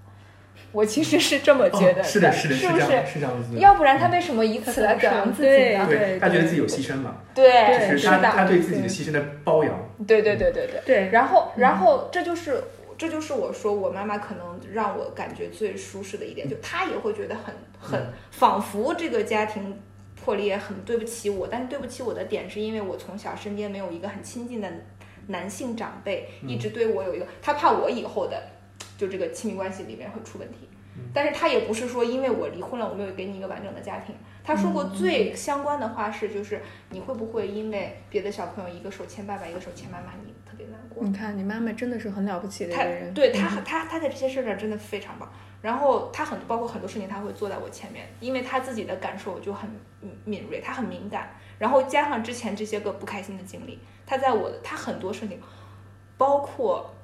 [0.75, 2.85] 我其实是这么觉得哦、是的，是的，是不，是？
[3.07, 3.57] 是这样子。
[3.59, 5.87] 要不然他为什么以此来表扬自己呢？
[5.89, 9.73] 对，他觉得自己有牺牲嘛，对，就是他是的，他对自己的牺牲的包养。
[10.05, 10.83] 对对对对对。
[10.85, 12.61] 对，然后，然后这就是
[12.99, 19.81] 这就是我说我妈妈可能让我感觉最舒适的一点，就她也会觉得很很仿佛这个家庭
[20.21, 24.69] 破裂很对不起我，但是对不起我的点是因为我从小身边没有一个很亲近的
[25.29, 28.43] 男性长辈，一直对我有一个他怕我以后的
[28.97, 30.69] 就这个亲密关系里面会出问题。
[31.13, 34.15] 但是他也不是说因为我离婚了，我没有给你一个完整的家庭。
[34.45, 41.03] 他说过最相关的话是，就是你会不会因为别的小朋友一个手牵爸爸，一个手牵妈妈，你特别难过？
[41.03, 43.13] 你看你妈妈真的是很了不起的一个人。
[43.13, 45.29] 对他他他在这些事儿上真的非常棒。
[45.61, 49.69] 然后他很包括很多事情他会坐在我前面，因为他自己的感受就很
[50.25, 51.31] 敏锐，他很敏感。
[51.59, 55.41] 然后加上之前这些个不开心的经历，他在我的他很多事情，
[56.17, 56.95] 包括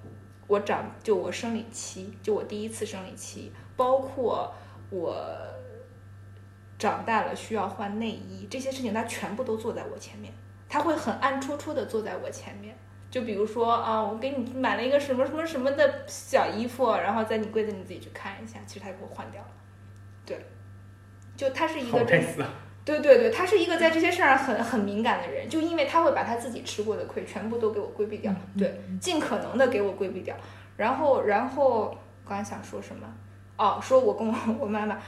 [0.50, 4.52] 我长就我生理期，就我第一次生理期，包括
[4.90, 5.16] 我
[6.76, 10.32] 长大了需要换内衣这些事情，他全部都坐在我前面，
[10.68, 12.76] 他会很暗戳戳的坐在我前面。
[13.12, 19.48] 就比如说啊，我给你买了一个什么什么什么的小衣服，然后在你柜子你自己去看一下，其实他给我换掉了。
[20.26, 20.44] 对，
[21.36, 22.20] 就他是一个真，
[22.98, 30.34] 对对对，他是一个在这些事儿上很很敏感的人，就因为他会把他自己吃过的亏全部都给我规避掉，对，尽可能的给我规避掉。
[30.76, 33.06] 然后，然后刚才想说什么？
[33.56, 34.98] 哦，说我跟我我妈妈。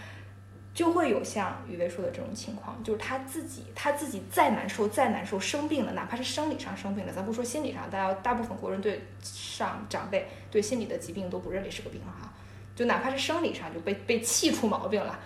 [0.74, 12.32] 就会有像雨薇说的这种情况，就是他自己，他自己再难受，再难受，生病了，哪怕是生理上生病了，咱不说心理上，大家大部分国人对上长辈对心理的疾病都不认为是个病哈，
[12.74, 15.20] 就哪怕是生理上就被被气出毛病了，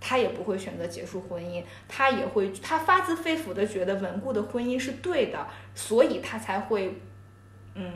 [0.00, 6.94] 他也不会选择结束婚姻，他也会，他发自肺腑的觉得稳固的婚姻是对的，所以他才会，
[7.74, 7.92] 嗯，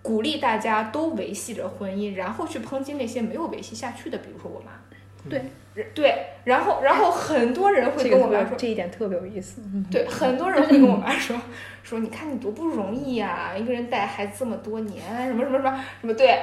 [0.00, 4.72] 鼓励大家都维系着婚姻，然后去抨击那些没有维系下去的，比如说我妈。
[5.28, 5.42] 对
[5.94, 9.60] 对，然后然后很多人会跟我妈说，这一点特别有意思。
[9.90, 11.36] 对，很多人会跟我妈说
[11.82, 16.40] 说，你看你多不容易呀、啊，一个人带孩子这么多年，什么什么什么什么，对，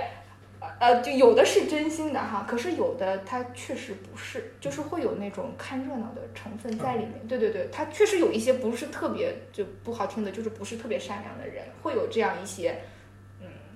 [0.79, 7.13] 呃，就有的是真心的哈，可是有的他确实不是，就是会有那种看热闹的成分在里面。
[7.27, 12.77] 对对对，他确实有一些不是特别就不好听的，就是不是特别善良的人，会有这样一些。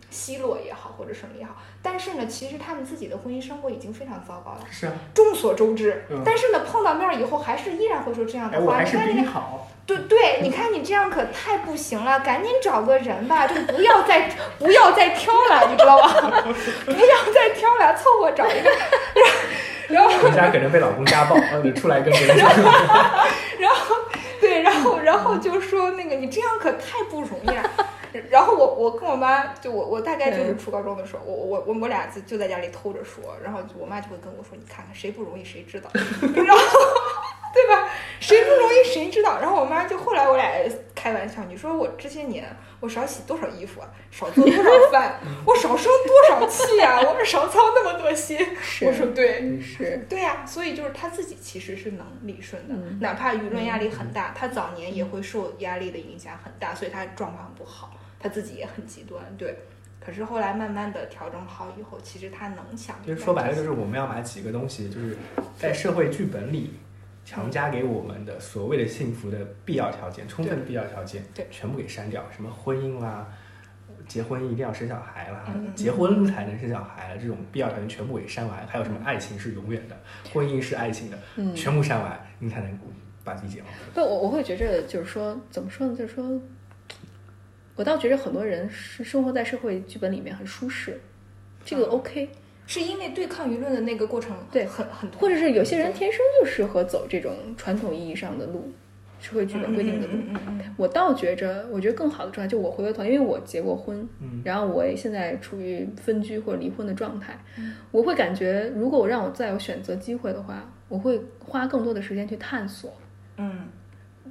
[0.09, 4.61] 奚落也好，或者什么也好，但是呢，其实他们自己的婚姻生活已经非常糟糕了。
[4.71, 6.05] 是啊，众所周知。
[6.25, 8.75] 但是呢，碰到面以后还是依然会说这样的话。
[8.75, 9.67] 还是比你好。
[9.85, 16.43] 对对，你看你这样可太不行了，赶紧找个人吧，就不要再不要再挑了，你知道吧？
[16.85, 18.69] 不要再挑了，凑合找一个。
[19.87, 20.09] 然后。
[20.19, 22.47] 回家可能被老公家暴，你出来跟别人说。
[23.59, 23.95] 然后，
[24.39, 27.63] 对，然后，然后就说那个你这样可太不容易了。
[28.29, 36.63] 然后我我跟我妈就我我大概就是初高中的时候，我我我我俩就就在家里偷着说，然后我妈就会跟我说，你看看谁不容易谁知道， 然后
[37.53, 37.89] 对吧？
[38.19, 39.39] 谁不容易谁知道？
[39.39, 40.51] 然后我妈就后来我俩
[40.93, 42.45] 开玩笑，你说我这些年
[42.79, 48.37] 我少洗多少衣服啊，少做多少 饭，我少生多少气啊，我少操那么多心。
[48.81, 57.91] 我说对，是对呀，所以就是他自己其实是能理顺的，哪怕舆论压力很大，他早年也会受压力的影响很大，所以他状况不好。
[58.19, 59.55] 他自己也很极端，对。
[59.99, 62.95] 可是后来慢慢的调整好以后，其实他能想。
[63.03, 65.17] 其实说白了就是我们要把几个东西，就是
[65.57, 66.73] 在社会剧本里
[67.25, 72.23] 强加给我们的所谓的幸福的必要条件、充分的必要条件，对，全部给删掉。
[72.31, 73.27] 什么婚姻啦，
[74.07, 78.65] 结婚一定要生小孩啦，结婚才能生小孩，这种必要条件全部给删完。
[78.67, 79.97] 还有什么爱情是永远的，
[80.33, 82.79] 婚姻是爱情的，嗯全部删完，你才能
[83.23, 83.69] 把自己解放。
[83.93, 85.95] 不，我我会觉着就是说，怎么说呢？
[85.95, 86.41] 就是说。
[87.79, 90.99] 我倒觉得很多人是生活在社会剧本里面很舒适，
[91.63, 92.27] 这个 OK，
[92.67, 98.69] 是因为对抗舆论的那个过程对很很，或者是有些人天生就适合走这种传统意义上的路，
[99.21, 100.15] 社会剧本规定的路。
[100.75, 104.05] 我倒觉着，我觉得更好的状态就我回过头，因为我结过婚，
[104.43, 107.39] 然后我现在处于分居或者离婚的状态，
[107.91, 112.91] 我会感觉，如果我让我再有选择机会的话，我会花更多的时间去探索。
[113.37, 113.69] 嗯，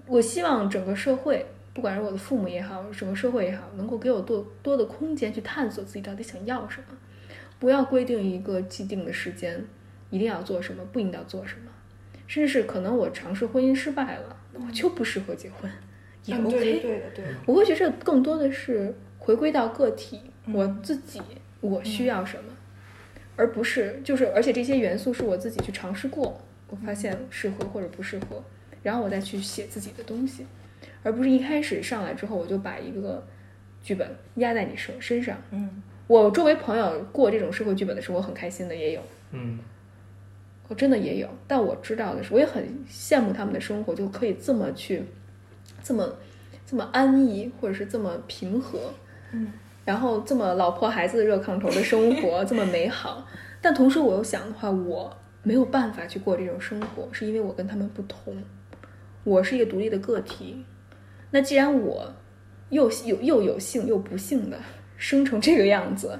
[0.07, 1.47] 我希望整个社会。
[1.79, 6.97] 不管是我的父母也好，整个社会也好，能够给我多多的空间去探索自己到底想要什么，
[7.61, 9.65] 不要规定一个既定的时间，
[10.11, 11.71] 一定要做什么，不应当做什么，
[12.27, 15.71] 甚至是可能我尝试婚姻失败了，那我就不适合结婚，
[16.25, 16.51] 也 OK。
[16.51, 20.21] 对对对，我会觉得更多的是回归到个体，
[20.53, 21.23] 我自己
[21.61, 22.53] 我需要什么，
[23.37, 28.43] 而不是就是而且这些元素是我自己去尝试过，我发现适合或者不适合，
[28.83, 30.45] 然后我再去写自己的东西。
[31.03, 33.25] 而不是一开始上来之后我就把一个
[33.83, 35.37] 剧本压在你身身上。
[35.51, 39.01] 嗯，我周围朋友过这种社会剧本的时候，我很开心的也有。
[39.31, 39.59] 嗯，
[40.69, 45.03] 我真的也有，但我知道的是，我也很羡慕他们的生活，就可以这么去，
[45.83, 46.07] 这么
[46.67, 48.93] 这么安逸，或者是这么平和。
[49.33, 49.53] 嗯，
[49.85, 53.27] 然后这么老婆孩子热炕头的生活这么美好，
[53.61, 58.43] 但同时我又想的话，我没有办法去过这种生活，是因为我跟他们不同，
[59.25, 60.65] 我是一个独立的个体。
[61.31, 62.15] 那既然我
[62.71, 64.59] 又有又有幸又不幸的
[64.97, 66.19] 生成这个样子，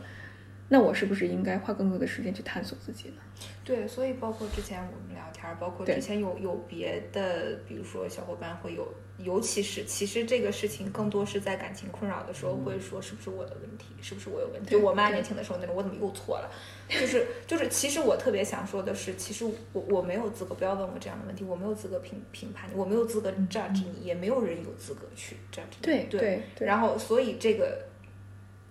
[0.69, 3.17] 那我是不是应该花更多的时间去探索自己呢？
[3.65, 8.87] 对，所以包括之前我们聊天，包括之前有有别的，比如说小伙伴会有，
[9.19, 14.71] 尤其是其实这个事情更多是在感情困扰的时候会说是不是我的问题，是不是我有问题？
[14.71, 16.51] 就我妈年轻的时候那种，我怎么又错了？
[16.89, 25.83] 就是就是，其实我特别想说的是，其实我我没有资格，不要问我这样的问题，我没有资格评评判你，我没有资格 judge 你，也没有人有资格去 judge 你。
[25.83, 26.67] 对对对。
[26.67, 27.87] 然后，所以这个。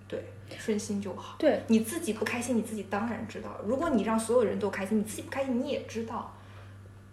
[0.10, 0.24] 对
[0.58, 1.36] 顺心就好。
[1.38, 3.60] 对，你自己不开心，你自己当然知道。
[3.66, 6.34] 如果你让所有人都开心，你自己不开心，你也知道。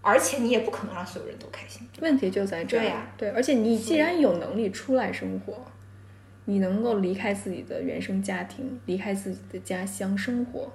[0.05, 1.89] 而且你也不可能让所有人都开心。
[2.01, 2.81] 问题就在这儿。
[2.81, 3.31] 对呀，对。
[3.31, 5.65] 而且你既然有能力出来生活，
[6.45, 10.71] 你能够离开自己的原生家庭，离开自己的家乡生活，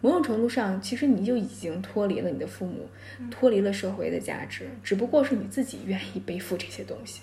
[0.00, 2.88] 某种程度上，其实你就已经脱离了你的父母，
[3.30, 4.68] 脱离了社会的价值。
[4.82, 7.22] 只不过是你自己愿意背负这些东西。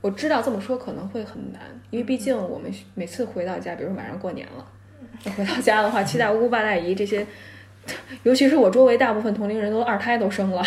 [0.00, 4.66] 我知道这么说可能会很难，因为毕竟我们每次回到家，比如说马上过年了，
[5.36, 7.26] 回到家的话，七大姑八大姨这些，
[8.24, 10.64] 尤其是我周围大部分同龄人都二胎都生了，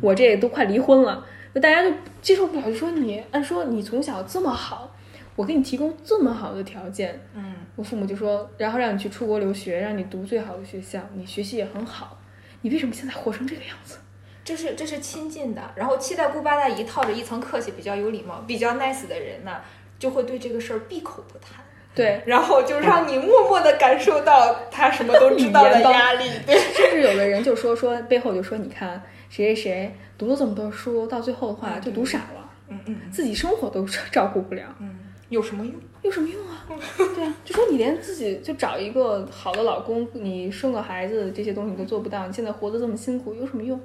[0.00, 4.94] 我这都快离婚了，那大家就接受不了，就说你按说你从小这么好，
[5.36, 12.18] 我给你提供这么好的条件，嗯，我父母就说，然后让你去出国留学，让你读最好的学校，你学习也很好，
[12.62, 13.98] 你为什么现在活成这个样子？
[14.44, 19.60] 这是这是亲近的，然后七大姑八大姨套着一层客气、比较有礼貌、比较 nice 的人呢，
[19.98, 21.64] 就会对这个事儿闭口不谈。
[21.96, 26.30] 对，然后就让你默默的感受到他什么都知道的压力。
[26.46, 32.50] 对，甚至有的人就说说背后就说，你看谁谁谁读了这么多书，到最后的话就读傻了。
[32.68, 34.64] 嗯嗯，自己生活都照顾不了。
[34.80, 34.98] 嗯，
[35.30, 35.74] 有什么用？
[36.02, 36.66] 有什么用啊？
[37.14, 43.80] 对啊，就说你连自己就找一个好的老公，你生个孩子这些东西你都做不到，你现在活得这么辛苦，有什么用？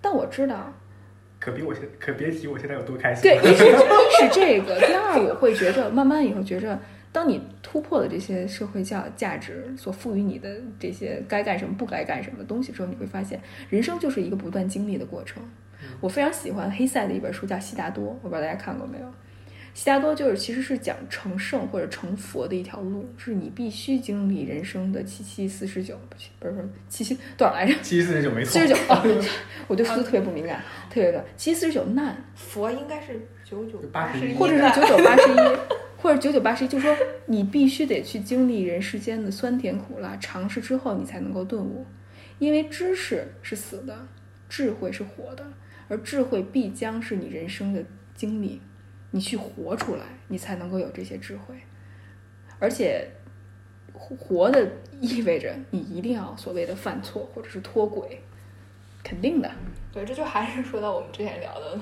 [0.00, 0.72] 但我知道，
[1.40, 3.22] 可比我现可别提我现在有多开心。
[3.22, 6.78] 对，一是一是这个，第二我会觉着，慢慢以后觉着，
[7.16, 15.42] 当你突破了这些社会价价值所赋予你的这些该干什么不该干什么的东西之后，你会发现，人生就是一个不断经历的过程。
[15.98, 19.06] 我非常喜欢黑塞的一本书叫《悉达多》，我不知道大家看过没有。
[19.72, 27.72] 悉达多就是其实是讲成圣或者成佛的一条路，是你必须经历人生的七七四十九，不是不是七七多少来着？
[27.82, 28.52] 七七四十九没错。
[28.52, 29.24] 四十九哦，
[29.68, 32.14] 我对数字特别不敏感，特别的七七四十九难。
[32.34, 35.36] 佛应该是九九八十一，或者是九九八十一，
[36.06, 41.84] 或者九九八十一，就说你必须得去经历人世间的酸甜苦辣，尝试之后你才能够顿悟，
[42.38, 44.06] 因为知识是死的，
[44.48, 45.44] 智慧是活的，
[45.88, 48.62] 而智慧必将是你人生的经历。
[49.10, 51.56] 你去活出来，你才能够有这些智慧，
[52.60, 53.04] 而且
[53.92, 54.64] 活的
[55.00, 58.22] 意味着你一定要所谓的犯错或者是脱轨，
[59.02, 59.50] 肯定的。
[59.92, 61.76] 对，这就还是说到我们之前聊的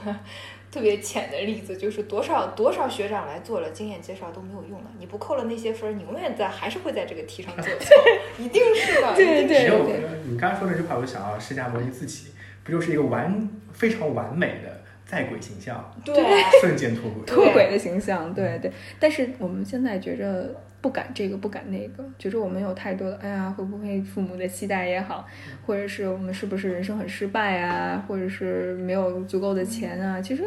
[0.74, 7.94] 特别浅的例子，就是多少多少学长来做了经验介绍都没有用的，你不扣了那些分，你永远在还是会在这个题上做错，
[8.42, 9.14] 一定是的。
[9.14, 10.00] 对对对。
[10.24, 12.30] 你刚刚说那句话，我就想到释迦牟尼自己，
[12.64, 14.82] 不就是一个完非常完美的。
[15.06, 16.14] 在轨形象，对，
[16.62, 18.72] 瞬间脱轨，脱轨的形象，对对。
[18.98, 20.50] 但是我们现在觉着
[20.84, 25.26] 不敢这个，不敢那个，觉着我们有太多的，哎呀，会不会父母的期待也好，
[25.64, 30.20] 或者是我们是不是人生很失败啊，或者是没有足够的钱啊？
[30.20, 30.44] 其实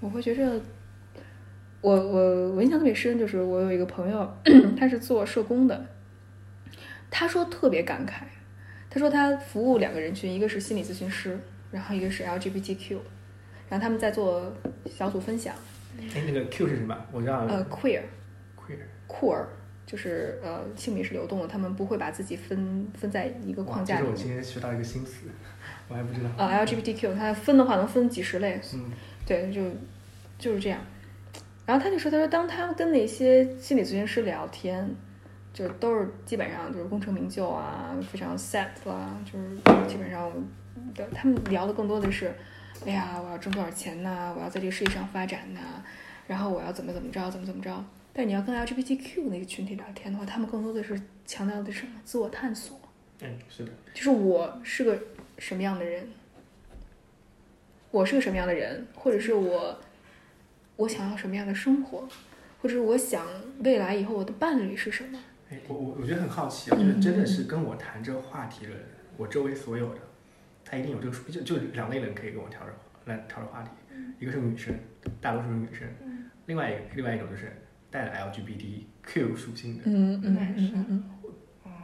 [0.00, 0.60] 我会觉着，
[1.80, 4.36] 我我我印象特别深，就是我有一个朋友，
[4.76, 5.86] 他是做社工的，
[7.08, 8.24] 他说特别感慨，
[8.90, 11.38] 他说他服务两个人群，一个是心理咨询师，
[11.70, 12.98] 然后一个是 LGBTQ。
[13.68, 14.52] 然后他们在做
[14.84, 15.54] 小组分享。
[15.98, 16.94] 哎，那个 Q 是什么？
[17.10, 17.46] 我知道。
[17.48, 18.02] 呃，queer，queer，
[19.12, 19.46] 酷儿，
[19.84, 24.06] 就是呃，性别是流动的，他们不会把自己分分在一个框架里。
[24.06, 25.26] 我今天学到一个新词，
[25.88, 26.30] 我还不知道。
[26.38, 28.58] 呃，LGBTQ，它分的话能分几十类。
[28.74, 28.90] 嗯。
[29.26, 29.60] 对，就
[30.38, 30.80] 就是这样。
[31.64, 34.88] 然后他就说：“他说，当他跟那些心理咨询师聊天，
[35.52, 40.28] 就都是基本上就是功成名就啊，非常 set 啦，就是基本上
[40.94, 42.34] 的，他们聊的更多的是。”
[42.84, 44.34] 哎呀，我要挣多少钱呐？
[44.36, 45.60] 我要在这个事业上发展呐，
[46.26, 47.84] 然后我要怎么怎么着，怎么怎么着。
[48.12, 51.92] 但你要跟 LGBTQ 那个群体聊天的话，他们更多的是强调的是什么？
[52.04, 52.78] 自我探索。
[53.20, 53.72] 嗯，是的。
[53.94, 54.98] 就是我是个
[55.38, 56.06] 什么样的人，
[57.90, 59.78] 我是个什么样的人，或者是我，
[60.76, 62.08] 我想要什么样的生活，
[62.60, 63.26] 或者是我想
[63.60, 65.18] 未来以后我的伴侣是什么？
[65.50, 68.80] 哎，我我我觉得很好奇啊，就是真的是跟我谈这个话题的人，
[69.16, 70.00] 我周围所有的。
[70.64, 72.72] 他一定有这个就就两类人可以跟我挑着
[73.04, 73.70] 来挑着话题，
[74.18, 74.74] 一个是女生，
[75.20, 75.86] 大多数是女生，
[76.46, 77.54] 另外一个另外一种就是
[77.92, 79.88] 带了 LGBTQ 属性的
[80.30, 81.04] 男生，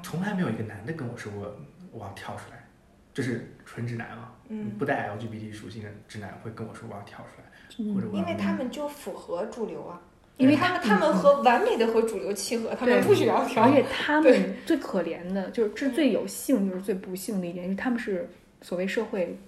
[0.03, 1.55] 从来没有一个男的跟我说过
[1.93, 2.67] 我要跳出来，
[3.13, 4.33] 就是纯直男啊，
[4.79, 10.01] 不带 LGBT 属性的直男会跟我说我要跳出来，或者因为他们就符合主流啊，
[10.39, 18.29] 因为他们他们和完美的和主流契合，他们不需要跳，而且他们最可怜的就是这最有幸就是最不幸的一点，是他们是。
[18.61, 19.39] 所谓社会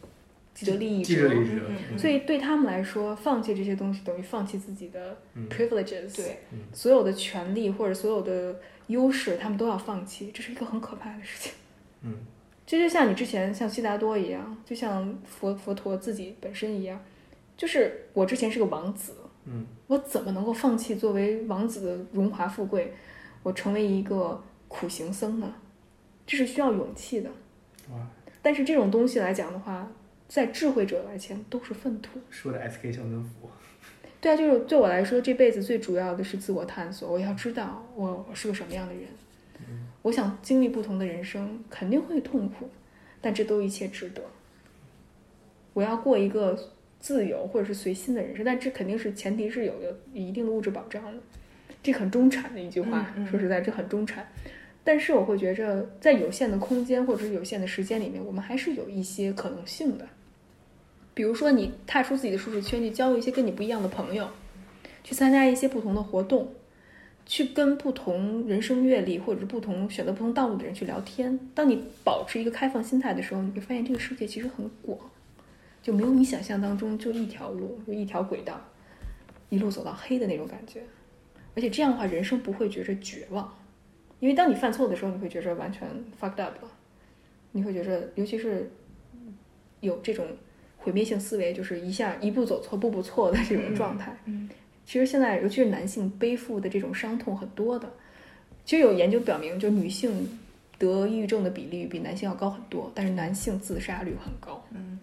[0.53, 1.31] 既得利益者，
[1.97, 5.17] 所以对他们来说，放弃这些东西等于放弃自己的
[5.49, 6.41] privileges，对，
[6.73, 11.53] 所有的权利或者所有的优势，他们都要放弃，这是一个很可怕的事情。
[12.03, 12.15] 嗯，
[12.67, 17.01] 这就像你之前像悉达多一样，就像佛佛陀自己本身一样，
[17.57, 19.15] 就是我之前是个王子，
[19.47, 22.93] 嗯，我怎么能够放弃作为王子的荣华富贵，
[23.43, 25.55] 我成为一个苦行僧呢？
[26.27, 27.31] 这是需要勇气的。
[27.91, 28.07] 哇。
[28.43, 29.87] 但是这种东西来讲的话，
[30.31, 32.21] 在智慧者来前都是粪土。
[32.31, 33.51] 说的 S K 肖恩福。
[34.21, 37.11] 对啊，就是对我来说，这辈子最主要的是自我探索。
[37.11, 39.03] 我要知道我我是个什么样的人。
[40.03, 42.71] 我想经历不同的人生，肯定会痛苦，
[43.21, 44.23] 但这都一切值得。
[45.73, 46.57] 我要过一个
[47.01, 51.21] 自由或者是随心的人生，但这肯定是前提是有有一定的物质保障的。
[51.83, 54.29] 这很中产的一句话，说实在，这很中产。
[54.85, 60.07] 但是我会觉着，在有限的空间或者是有限的时间里面，我们还是有一些可能性的。
[61.15, 64.29] 比如说，你踏出自己的舒适圈，去交一些跟你不一样的朋友，
[65.03, 66.55] 去参加一些不同的活动，
[67.27, 71.39] 去跟不同人生阅历或者是不同选择不同道路的人去聊天。
[71.55, 74.99] 当你保持一个开放心态的时候，你会发现这个世界其实很广，
[75.83, 78.61] 就没有你想象当中就一条路，就一条轨道，
[79.49, 80.83] 一路走到黑的那种感觉。
[81.55, 83.53] 而且这样的话，人生不会觉着绝望。
[84.21, 85.89] 因为当你犯错的时候，你会觉着完全
[86.21, 86.71] fucked up 了，
[87.53, 88.71] 你会觉着，尤其是
[89.81, 90.27] 有这种
[90.81, 94.49] 毁灭性思维，就是一下一步走错，步步错的这种状态，嗯
[94.87, 97.89] 其实现在尤其是男性背负的这种伤痛很多的。
[98.65, 100.29] 其实有研究表明，就女性
[100.79, 104.65] 得抑郁症的比例比男性要高很多，但是男性自杀率很高。
[104.73, 104.99] 嗯，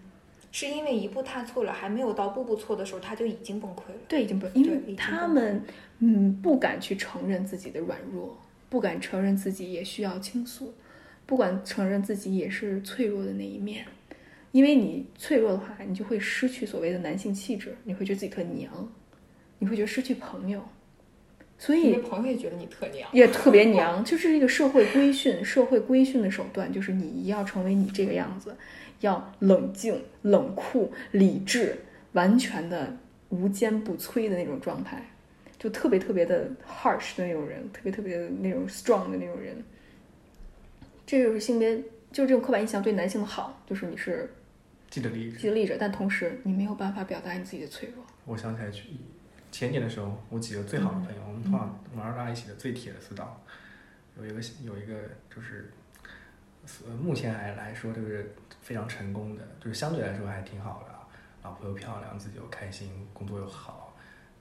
[0.52, 3.98] 是因为一步踏错了，还没有到步步错的时候，他就已经崩溃了。
[4.08, 5.62] 对，已经崩，因为他们
[6.00, 8.36] 嗯不敢去承认自己的软弱，
[8.68, 10.74] 不敢承认自己也需要倾诉，
[11.24, 13.86] 不敢承认自己也是脆弱的那一面。
[14.52, 18.90] 因为你脆弱的话，你就会失去所谓的男性气质，你会觉得自己特娘，
[19.58, 20.62] 你会觉得失去朋友，
[21.58, 28.56] 所以朋友也觉得你特娘，也特别娘， 就是一个社会规训，社会规训的手段，就是你要成为你这个样子，
[29.00, 31.76] 要冷静、冷酷、理智，
[32.12, 32.96] 完全的
[33.28, 35.06] 无坚不摧的那种状态，
[35.58, 39.62] 就特别特别的 harsh 的那种人，特别特别的那种 strong 的那种人，
[41.04, 41.76] 这就是性别，
[42.10, 44.32] 就是这种刻板印象对男性的好，就是你是。
[44.90, 48.04] 既得利益者，既得利益者，但同时你没有办法表达你自己的脆弱。
[48.24, 48.90] 我想起来，去
[49.50, 53.40] 前年的时候，我几个最好的朋友，我们通常玩到一起的最铁的死党，
[54.18, 54.94] 有一个有一个
[55.34, 55.70] 就是，
[56.86, 60.94] 呃，目前来来说就是非常成功的，就是相对来说还挺好的，
[61.42, 63.96] 老婆又漂亮，自己又开心，工作又好，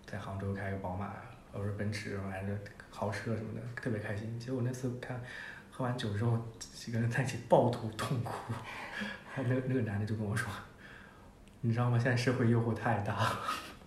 [0.05, 1.13] 在杭州开个宝马，
[1.53, 2.57] 或者奔驰，反正
[2.89, 4.39] 豪车什么的，特别开心。
[4.39, 5.21] 结果那次看
[5.71, 8.53] 喝完酒之后，几个人在一起抱头痛哭。
[9.43, 10.49] 那那个男的就跟我说
[11.61, 11.97] ：“你知道吗？
[11.99, 13.37] 现在社会诱惑太大，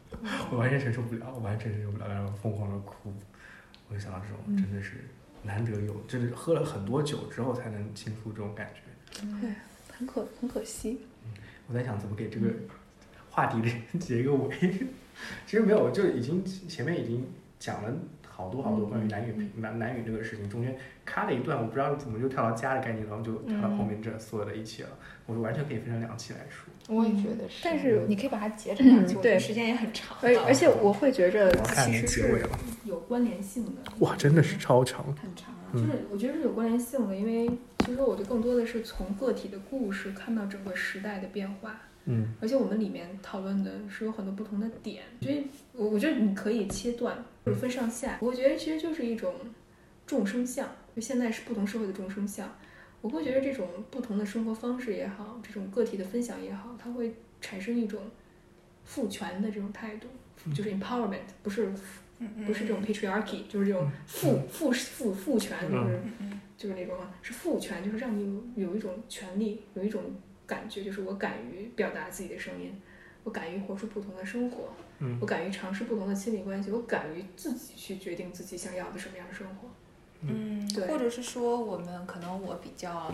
[0.51, 3.13] 我完全承受不了，我完全承受不了，然后疯狂的哭。”
[3.89, 5.05] 我就想到这种真的是
[5.43, 9.21] 难得有，就是喝了很多酒之后才能倾诉这种感觉。
[9.41, 9.51] 对，
[9.93, 11.01] 很可很可惜。
[11.67, 12.49] 我在想怎么给这个
[13.31, 13.61] 话题
[13.99, 14.57] 结个尾。
[15.47, 17.27] 其实没有，就已经前面已经
[17.59, 17.93] 讲了。
[18.41, 20.75] 好多好多关于男女平男男女这个事情，中间
[21.05, 24.91] 咔了一段，我不知道怎么就跳到家的概念，然后就跳到后面这所有的一切了。
[25.27, 26.73] 我说完全可以分成两期来说。
[26.89, 30.17] 我也觉得是，但是你可以把它截成两期，对，时间也很长。
[30.23, 32.43] 而而且我会觉着其实是
[32.85, 33.71] 有关联性的。
[33.99, 35.55] 哇，真的是超长，很长。
[35.73, 37.49] 就是我觉得是有关联性的，因为
[37.85, 41.81] 其实我就更多的是从个体的故事看到整个时代的变化。
[42.07, 47.15] 嗯，而且我们里面讨论的是有很多不同的点，所以我我觉得你可以切断，
[47.45, 48.19] 或者分上下。
[48.21, 49.35] 我觉得其实就是一种
[50.07, 52.51] 众生相，就现在是不同社会的众生相。
[53.01, 58.03] 我会觉得这种不同的生活方式也好，这种个体的分享也好，它会产生一种
[58.85, 60.09] 赋权的这种态度，
[60.55, 61.73] 就是 empowerment，不是
[62.47, 66.01] 不是这种 patriarchy，就是这种赋赋赋赋权，就是
[66.57, 70.03] 就是那种是赋权，就是让你有有一种权利，有一种。
[70.51, 72.75] 感觉就是我敢于表达自己的声音，
[73.23, 79.69] 我敢于活出不同的生活，嗯，我敢于尝试不同的亲密关系，我敢于自己去决定自己想要的什么样的生活，
[80.23, 83.13] 嗯，对，或者是说我们可能我比较，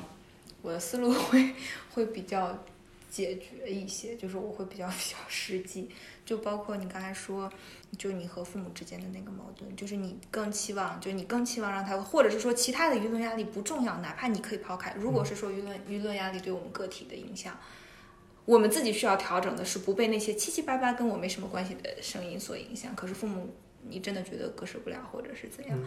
[0.62, 1.54] 我的思路 会
[1.94, 2.62] 会比较
[3.10, 5.88] 解决一些，就是我会比较 比较实际，
[6.24, 7.50] 就包括你刚才说。
[7.96, 14.92] 就你和父母之间的那个矛盾，就是你更期望，就你更期望让他，或者是说其他的舆论压力不重要，哪怕你可以抛开。
[14.98, 17.56] 如果是说舆论舆论压力对我们个体的影响，
[18.46, 22.96] 我们自己需要调整的是不被那些七七八八跟我没什么关系的声音所影响。
[22.96, 23.54] 可是父母，
[23.86, 25.78] 你真的觉得割舍不了，或者是怎样？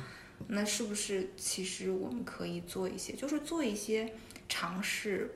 [0.47, 4.13] 那是不是其实我们可以做一些，就是做一些
[4.47, 5.35] 尝试。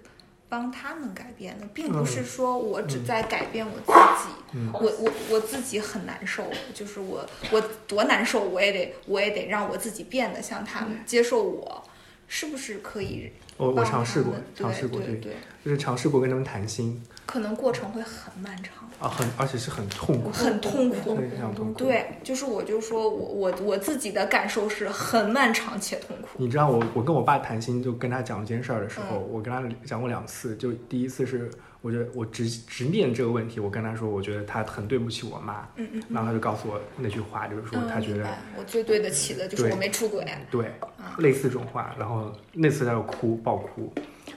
[0.49, 3.91] 帮他们改变的，并不是说我只在改变我自
[4.23, 6.45] 己，我我我自己很难受，
[6.75, 11.83] 就是我我多难受，我也得我也得让我自己变得像他们，接受我，
[12.27, 13.31] 是不是可以？
[13.57, 15.33] 我我尝试过，尝试过，对对，
[15.65, 18.83] 就是尝试过跟他们谈心，可能过程会很漫长。
[18.99, 21.79] 啊，很，而且是很痛苦，很痛苦，非常痛苦。
[21.79, 26.27] 对，就是我，就说我，我，我自己的感受是很漫长且痛苦。
[26.37, 30.55] 你知道，我，我跟我爸谈心，就跟他讲一件事儿的时候，我跟他讲过两次。
[30.55, 31.51] 就第一次是，
[31.81, 35.67] 我觉得我直直面这个问题，我跟他说，我觉得他很对不起我妈。
[35.75, 36.03] 嗯嗯。
[36.09, 38.25] 然后他就告诉我那句话，就是说他觉得
[38.57, 40.25] 我最对得起的就是我没出轨。
[40.49, 40.71] 对，
[41.17, 41.93] 类似这种话。
[41.99, 43.91] 然后那次他就哭，爆哭。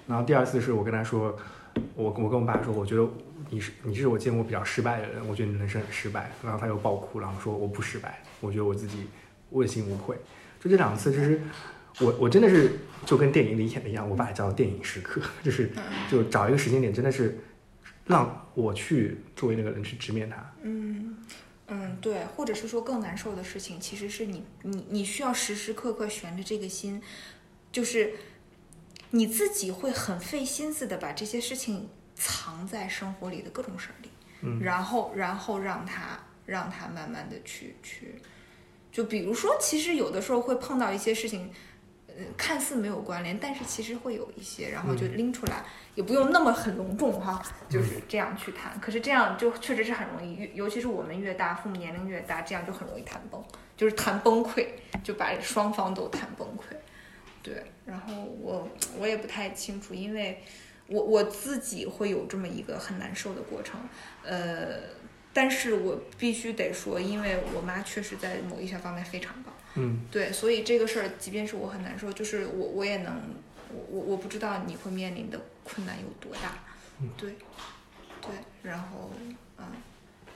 [0.08, 1.36] 然后第二次是我跟他说，
[1.94, 3.08] 我我跟我爸说，我觉得。
[3.48, 6.32] 你是你是我见过比较失败的人，我觉得你人生很失败。
[6.42, 9.06] 然后他又爆哭，然后说我不失败，我觉得我自己
[9.50, 10.16] 问心无愧。
[10.60, 11.40] 就这两次，就是
[12.00, 12.72] 我我真的是
[13.04, 15.70] 就跟电影里演的一样，我把它叫电影时刻，就是
[16.10, 17.38] 就找一个时间点，真的是
[18.06, 20.52] 让我去作为那个人去直面他。
[20.62, 21.16] 嗯
[21.68, 27.00] 嗯，对，或者是说更难受的事情，其实是你你你需要时时刻刻悬着这个心，
[27.70, 28.14] 就是
[29.10, 31.88] 你自己会很费心思的把这些事情。
[32.18, 34.08] 藏在生活里的各种事儿里，
[34.40, 38.14] 嗯，然后，然后让他，让他慢慢的去去，
[38.90, 41.52] 就比如说，其实有的时候会碰到一些事情，
[42.34, 45.62] 看似没有关联，但是其实会有一些，然后就拎出来，
[45.94, 48.80] 也不用那么很隆重哈，就是这样去谈。
[48.80, 53.44] 可是这样就确实是很容易，越尤其是我们越大，父母年龄越大，这样就很容易谈崩，
[53.76, 54.66] 就是谈崩溃，
[55.04, 56.74] 就把双方都谈崩溃。
[57.46, 58.68] 对，然后我
[58.98, 60.42] 我也不太清楚，因为
[60.88, 63.78] 我我自己会有这么一个很难受的过程，
[64.24, 64.80] 呃，
[65.32, 69.54] 但是我必须得说，因为我妈确实在某一些方面非常棒。
[69.76, 73.14] 嗯，对，所以这个事儿，即便是我很难受，就是我我也能，
[73.70, 76.58] 我我我不知道你会面临的困难有多大，
[77.16, 77.30] 对，
[78.20, 78.30] 对，
[78.64, 79.12] 然后
[79.58, 79.66] 嗯，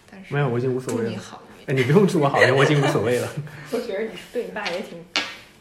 [0.09, 1.09] 但是没有，我已经无所谓了。
[1.09, 1.65] 祝你好运。
[1.67, 3.29] 哎，你不用祝我好运，我已经无所谓了。
[3.73, 5.05] 我觉得你是对你爸也挺，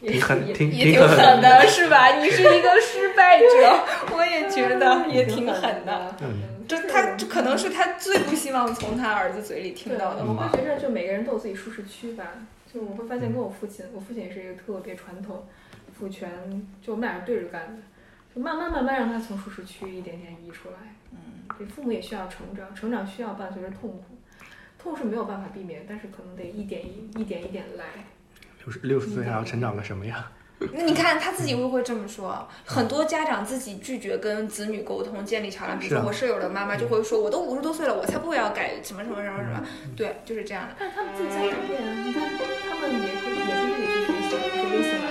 [0.00, 2.16] 挺狠，挺也挺狠的，是吧？
[2.16, 3.46] 你是一个失败者，
[4.14, 6.14] 我也觉得也挺狠的。
[6.22, 10.34] 嗯，这他这可能是他最不希望从他儿子嘴里听到的我。
[10.34, 12.24] 会觉得，就每个人都有自己舒适区吧。
[12.72, 15.44] 就我会发现，跟我父亲，我父亲也是一个特别传统、
[15.98, 16.30] 父权，
[16.80, 17.82] 就我们俩是对着干的，
[18.34, 20.76] 就慢慢慢慢让他从舒适区一点点移出来。
[21.10, 21.18] 嗯，
[21.58, 24.04] 这父母也需要成长，成长需要伴随着痛苦，
[24.78, 27.84] 痛是没有办法避免，但是可能得一点一一点一点来。
[28.64, 30.30] 六十六十岁还要成长个什么呀？
[30.74, 32.46] 那你看他自己会不会这么说？
[32.66, 35.78] 很多家长自己拒绝跟子女沟通、建立桥梁。
[35.78, 39.64] 比如说我舍友的妈妈就会说：“我都五十多岁了，我才不会要改什么什么什么什么。”
[39.96, 40.74] 对，就是这样的。
[40.78, 41.88] 但是他们自己家长变啊！
[42.04, 42.28] 你看，
[42.68, 45.09] 他们也可以也是可以去学习，比如说微信来，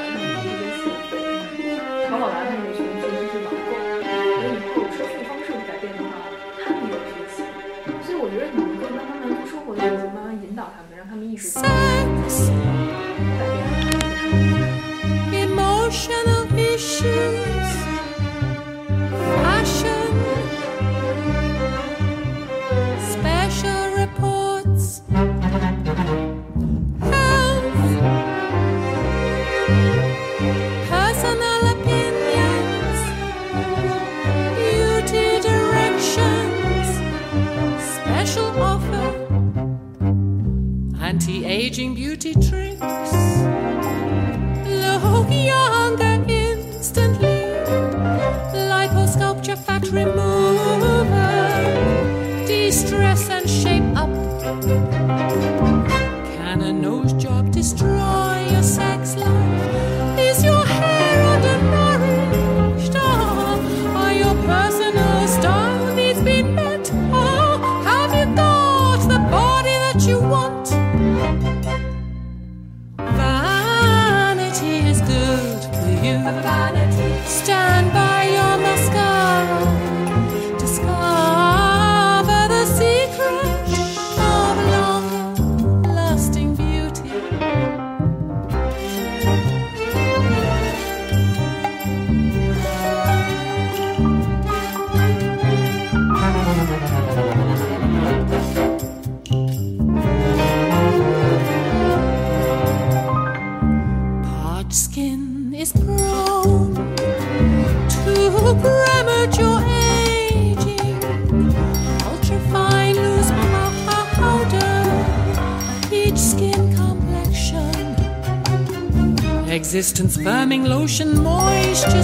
[119.99, 122.03] Existence firming lotion, moisture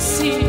[0.00, 0.39] see.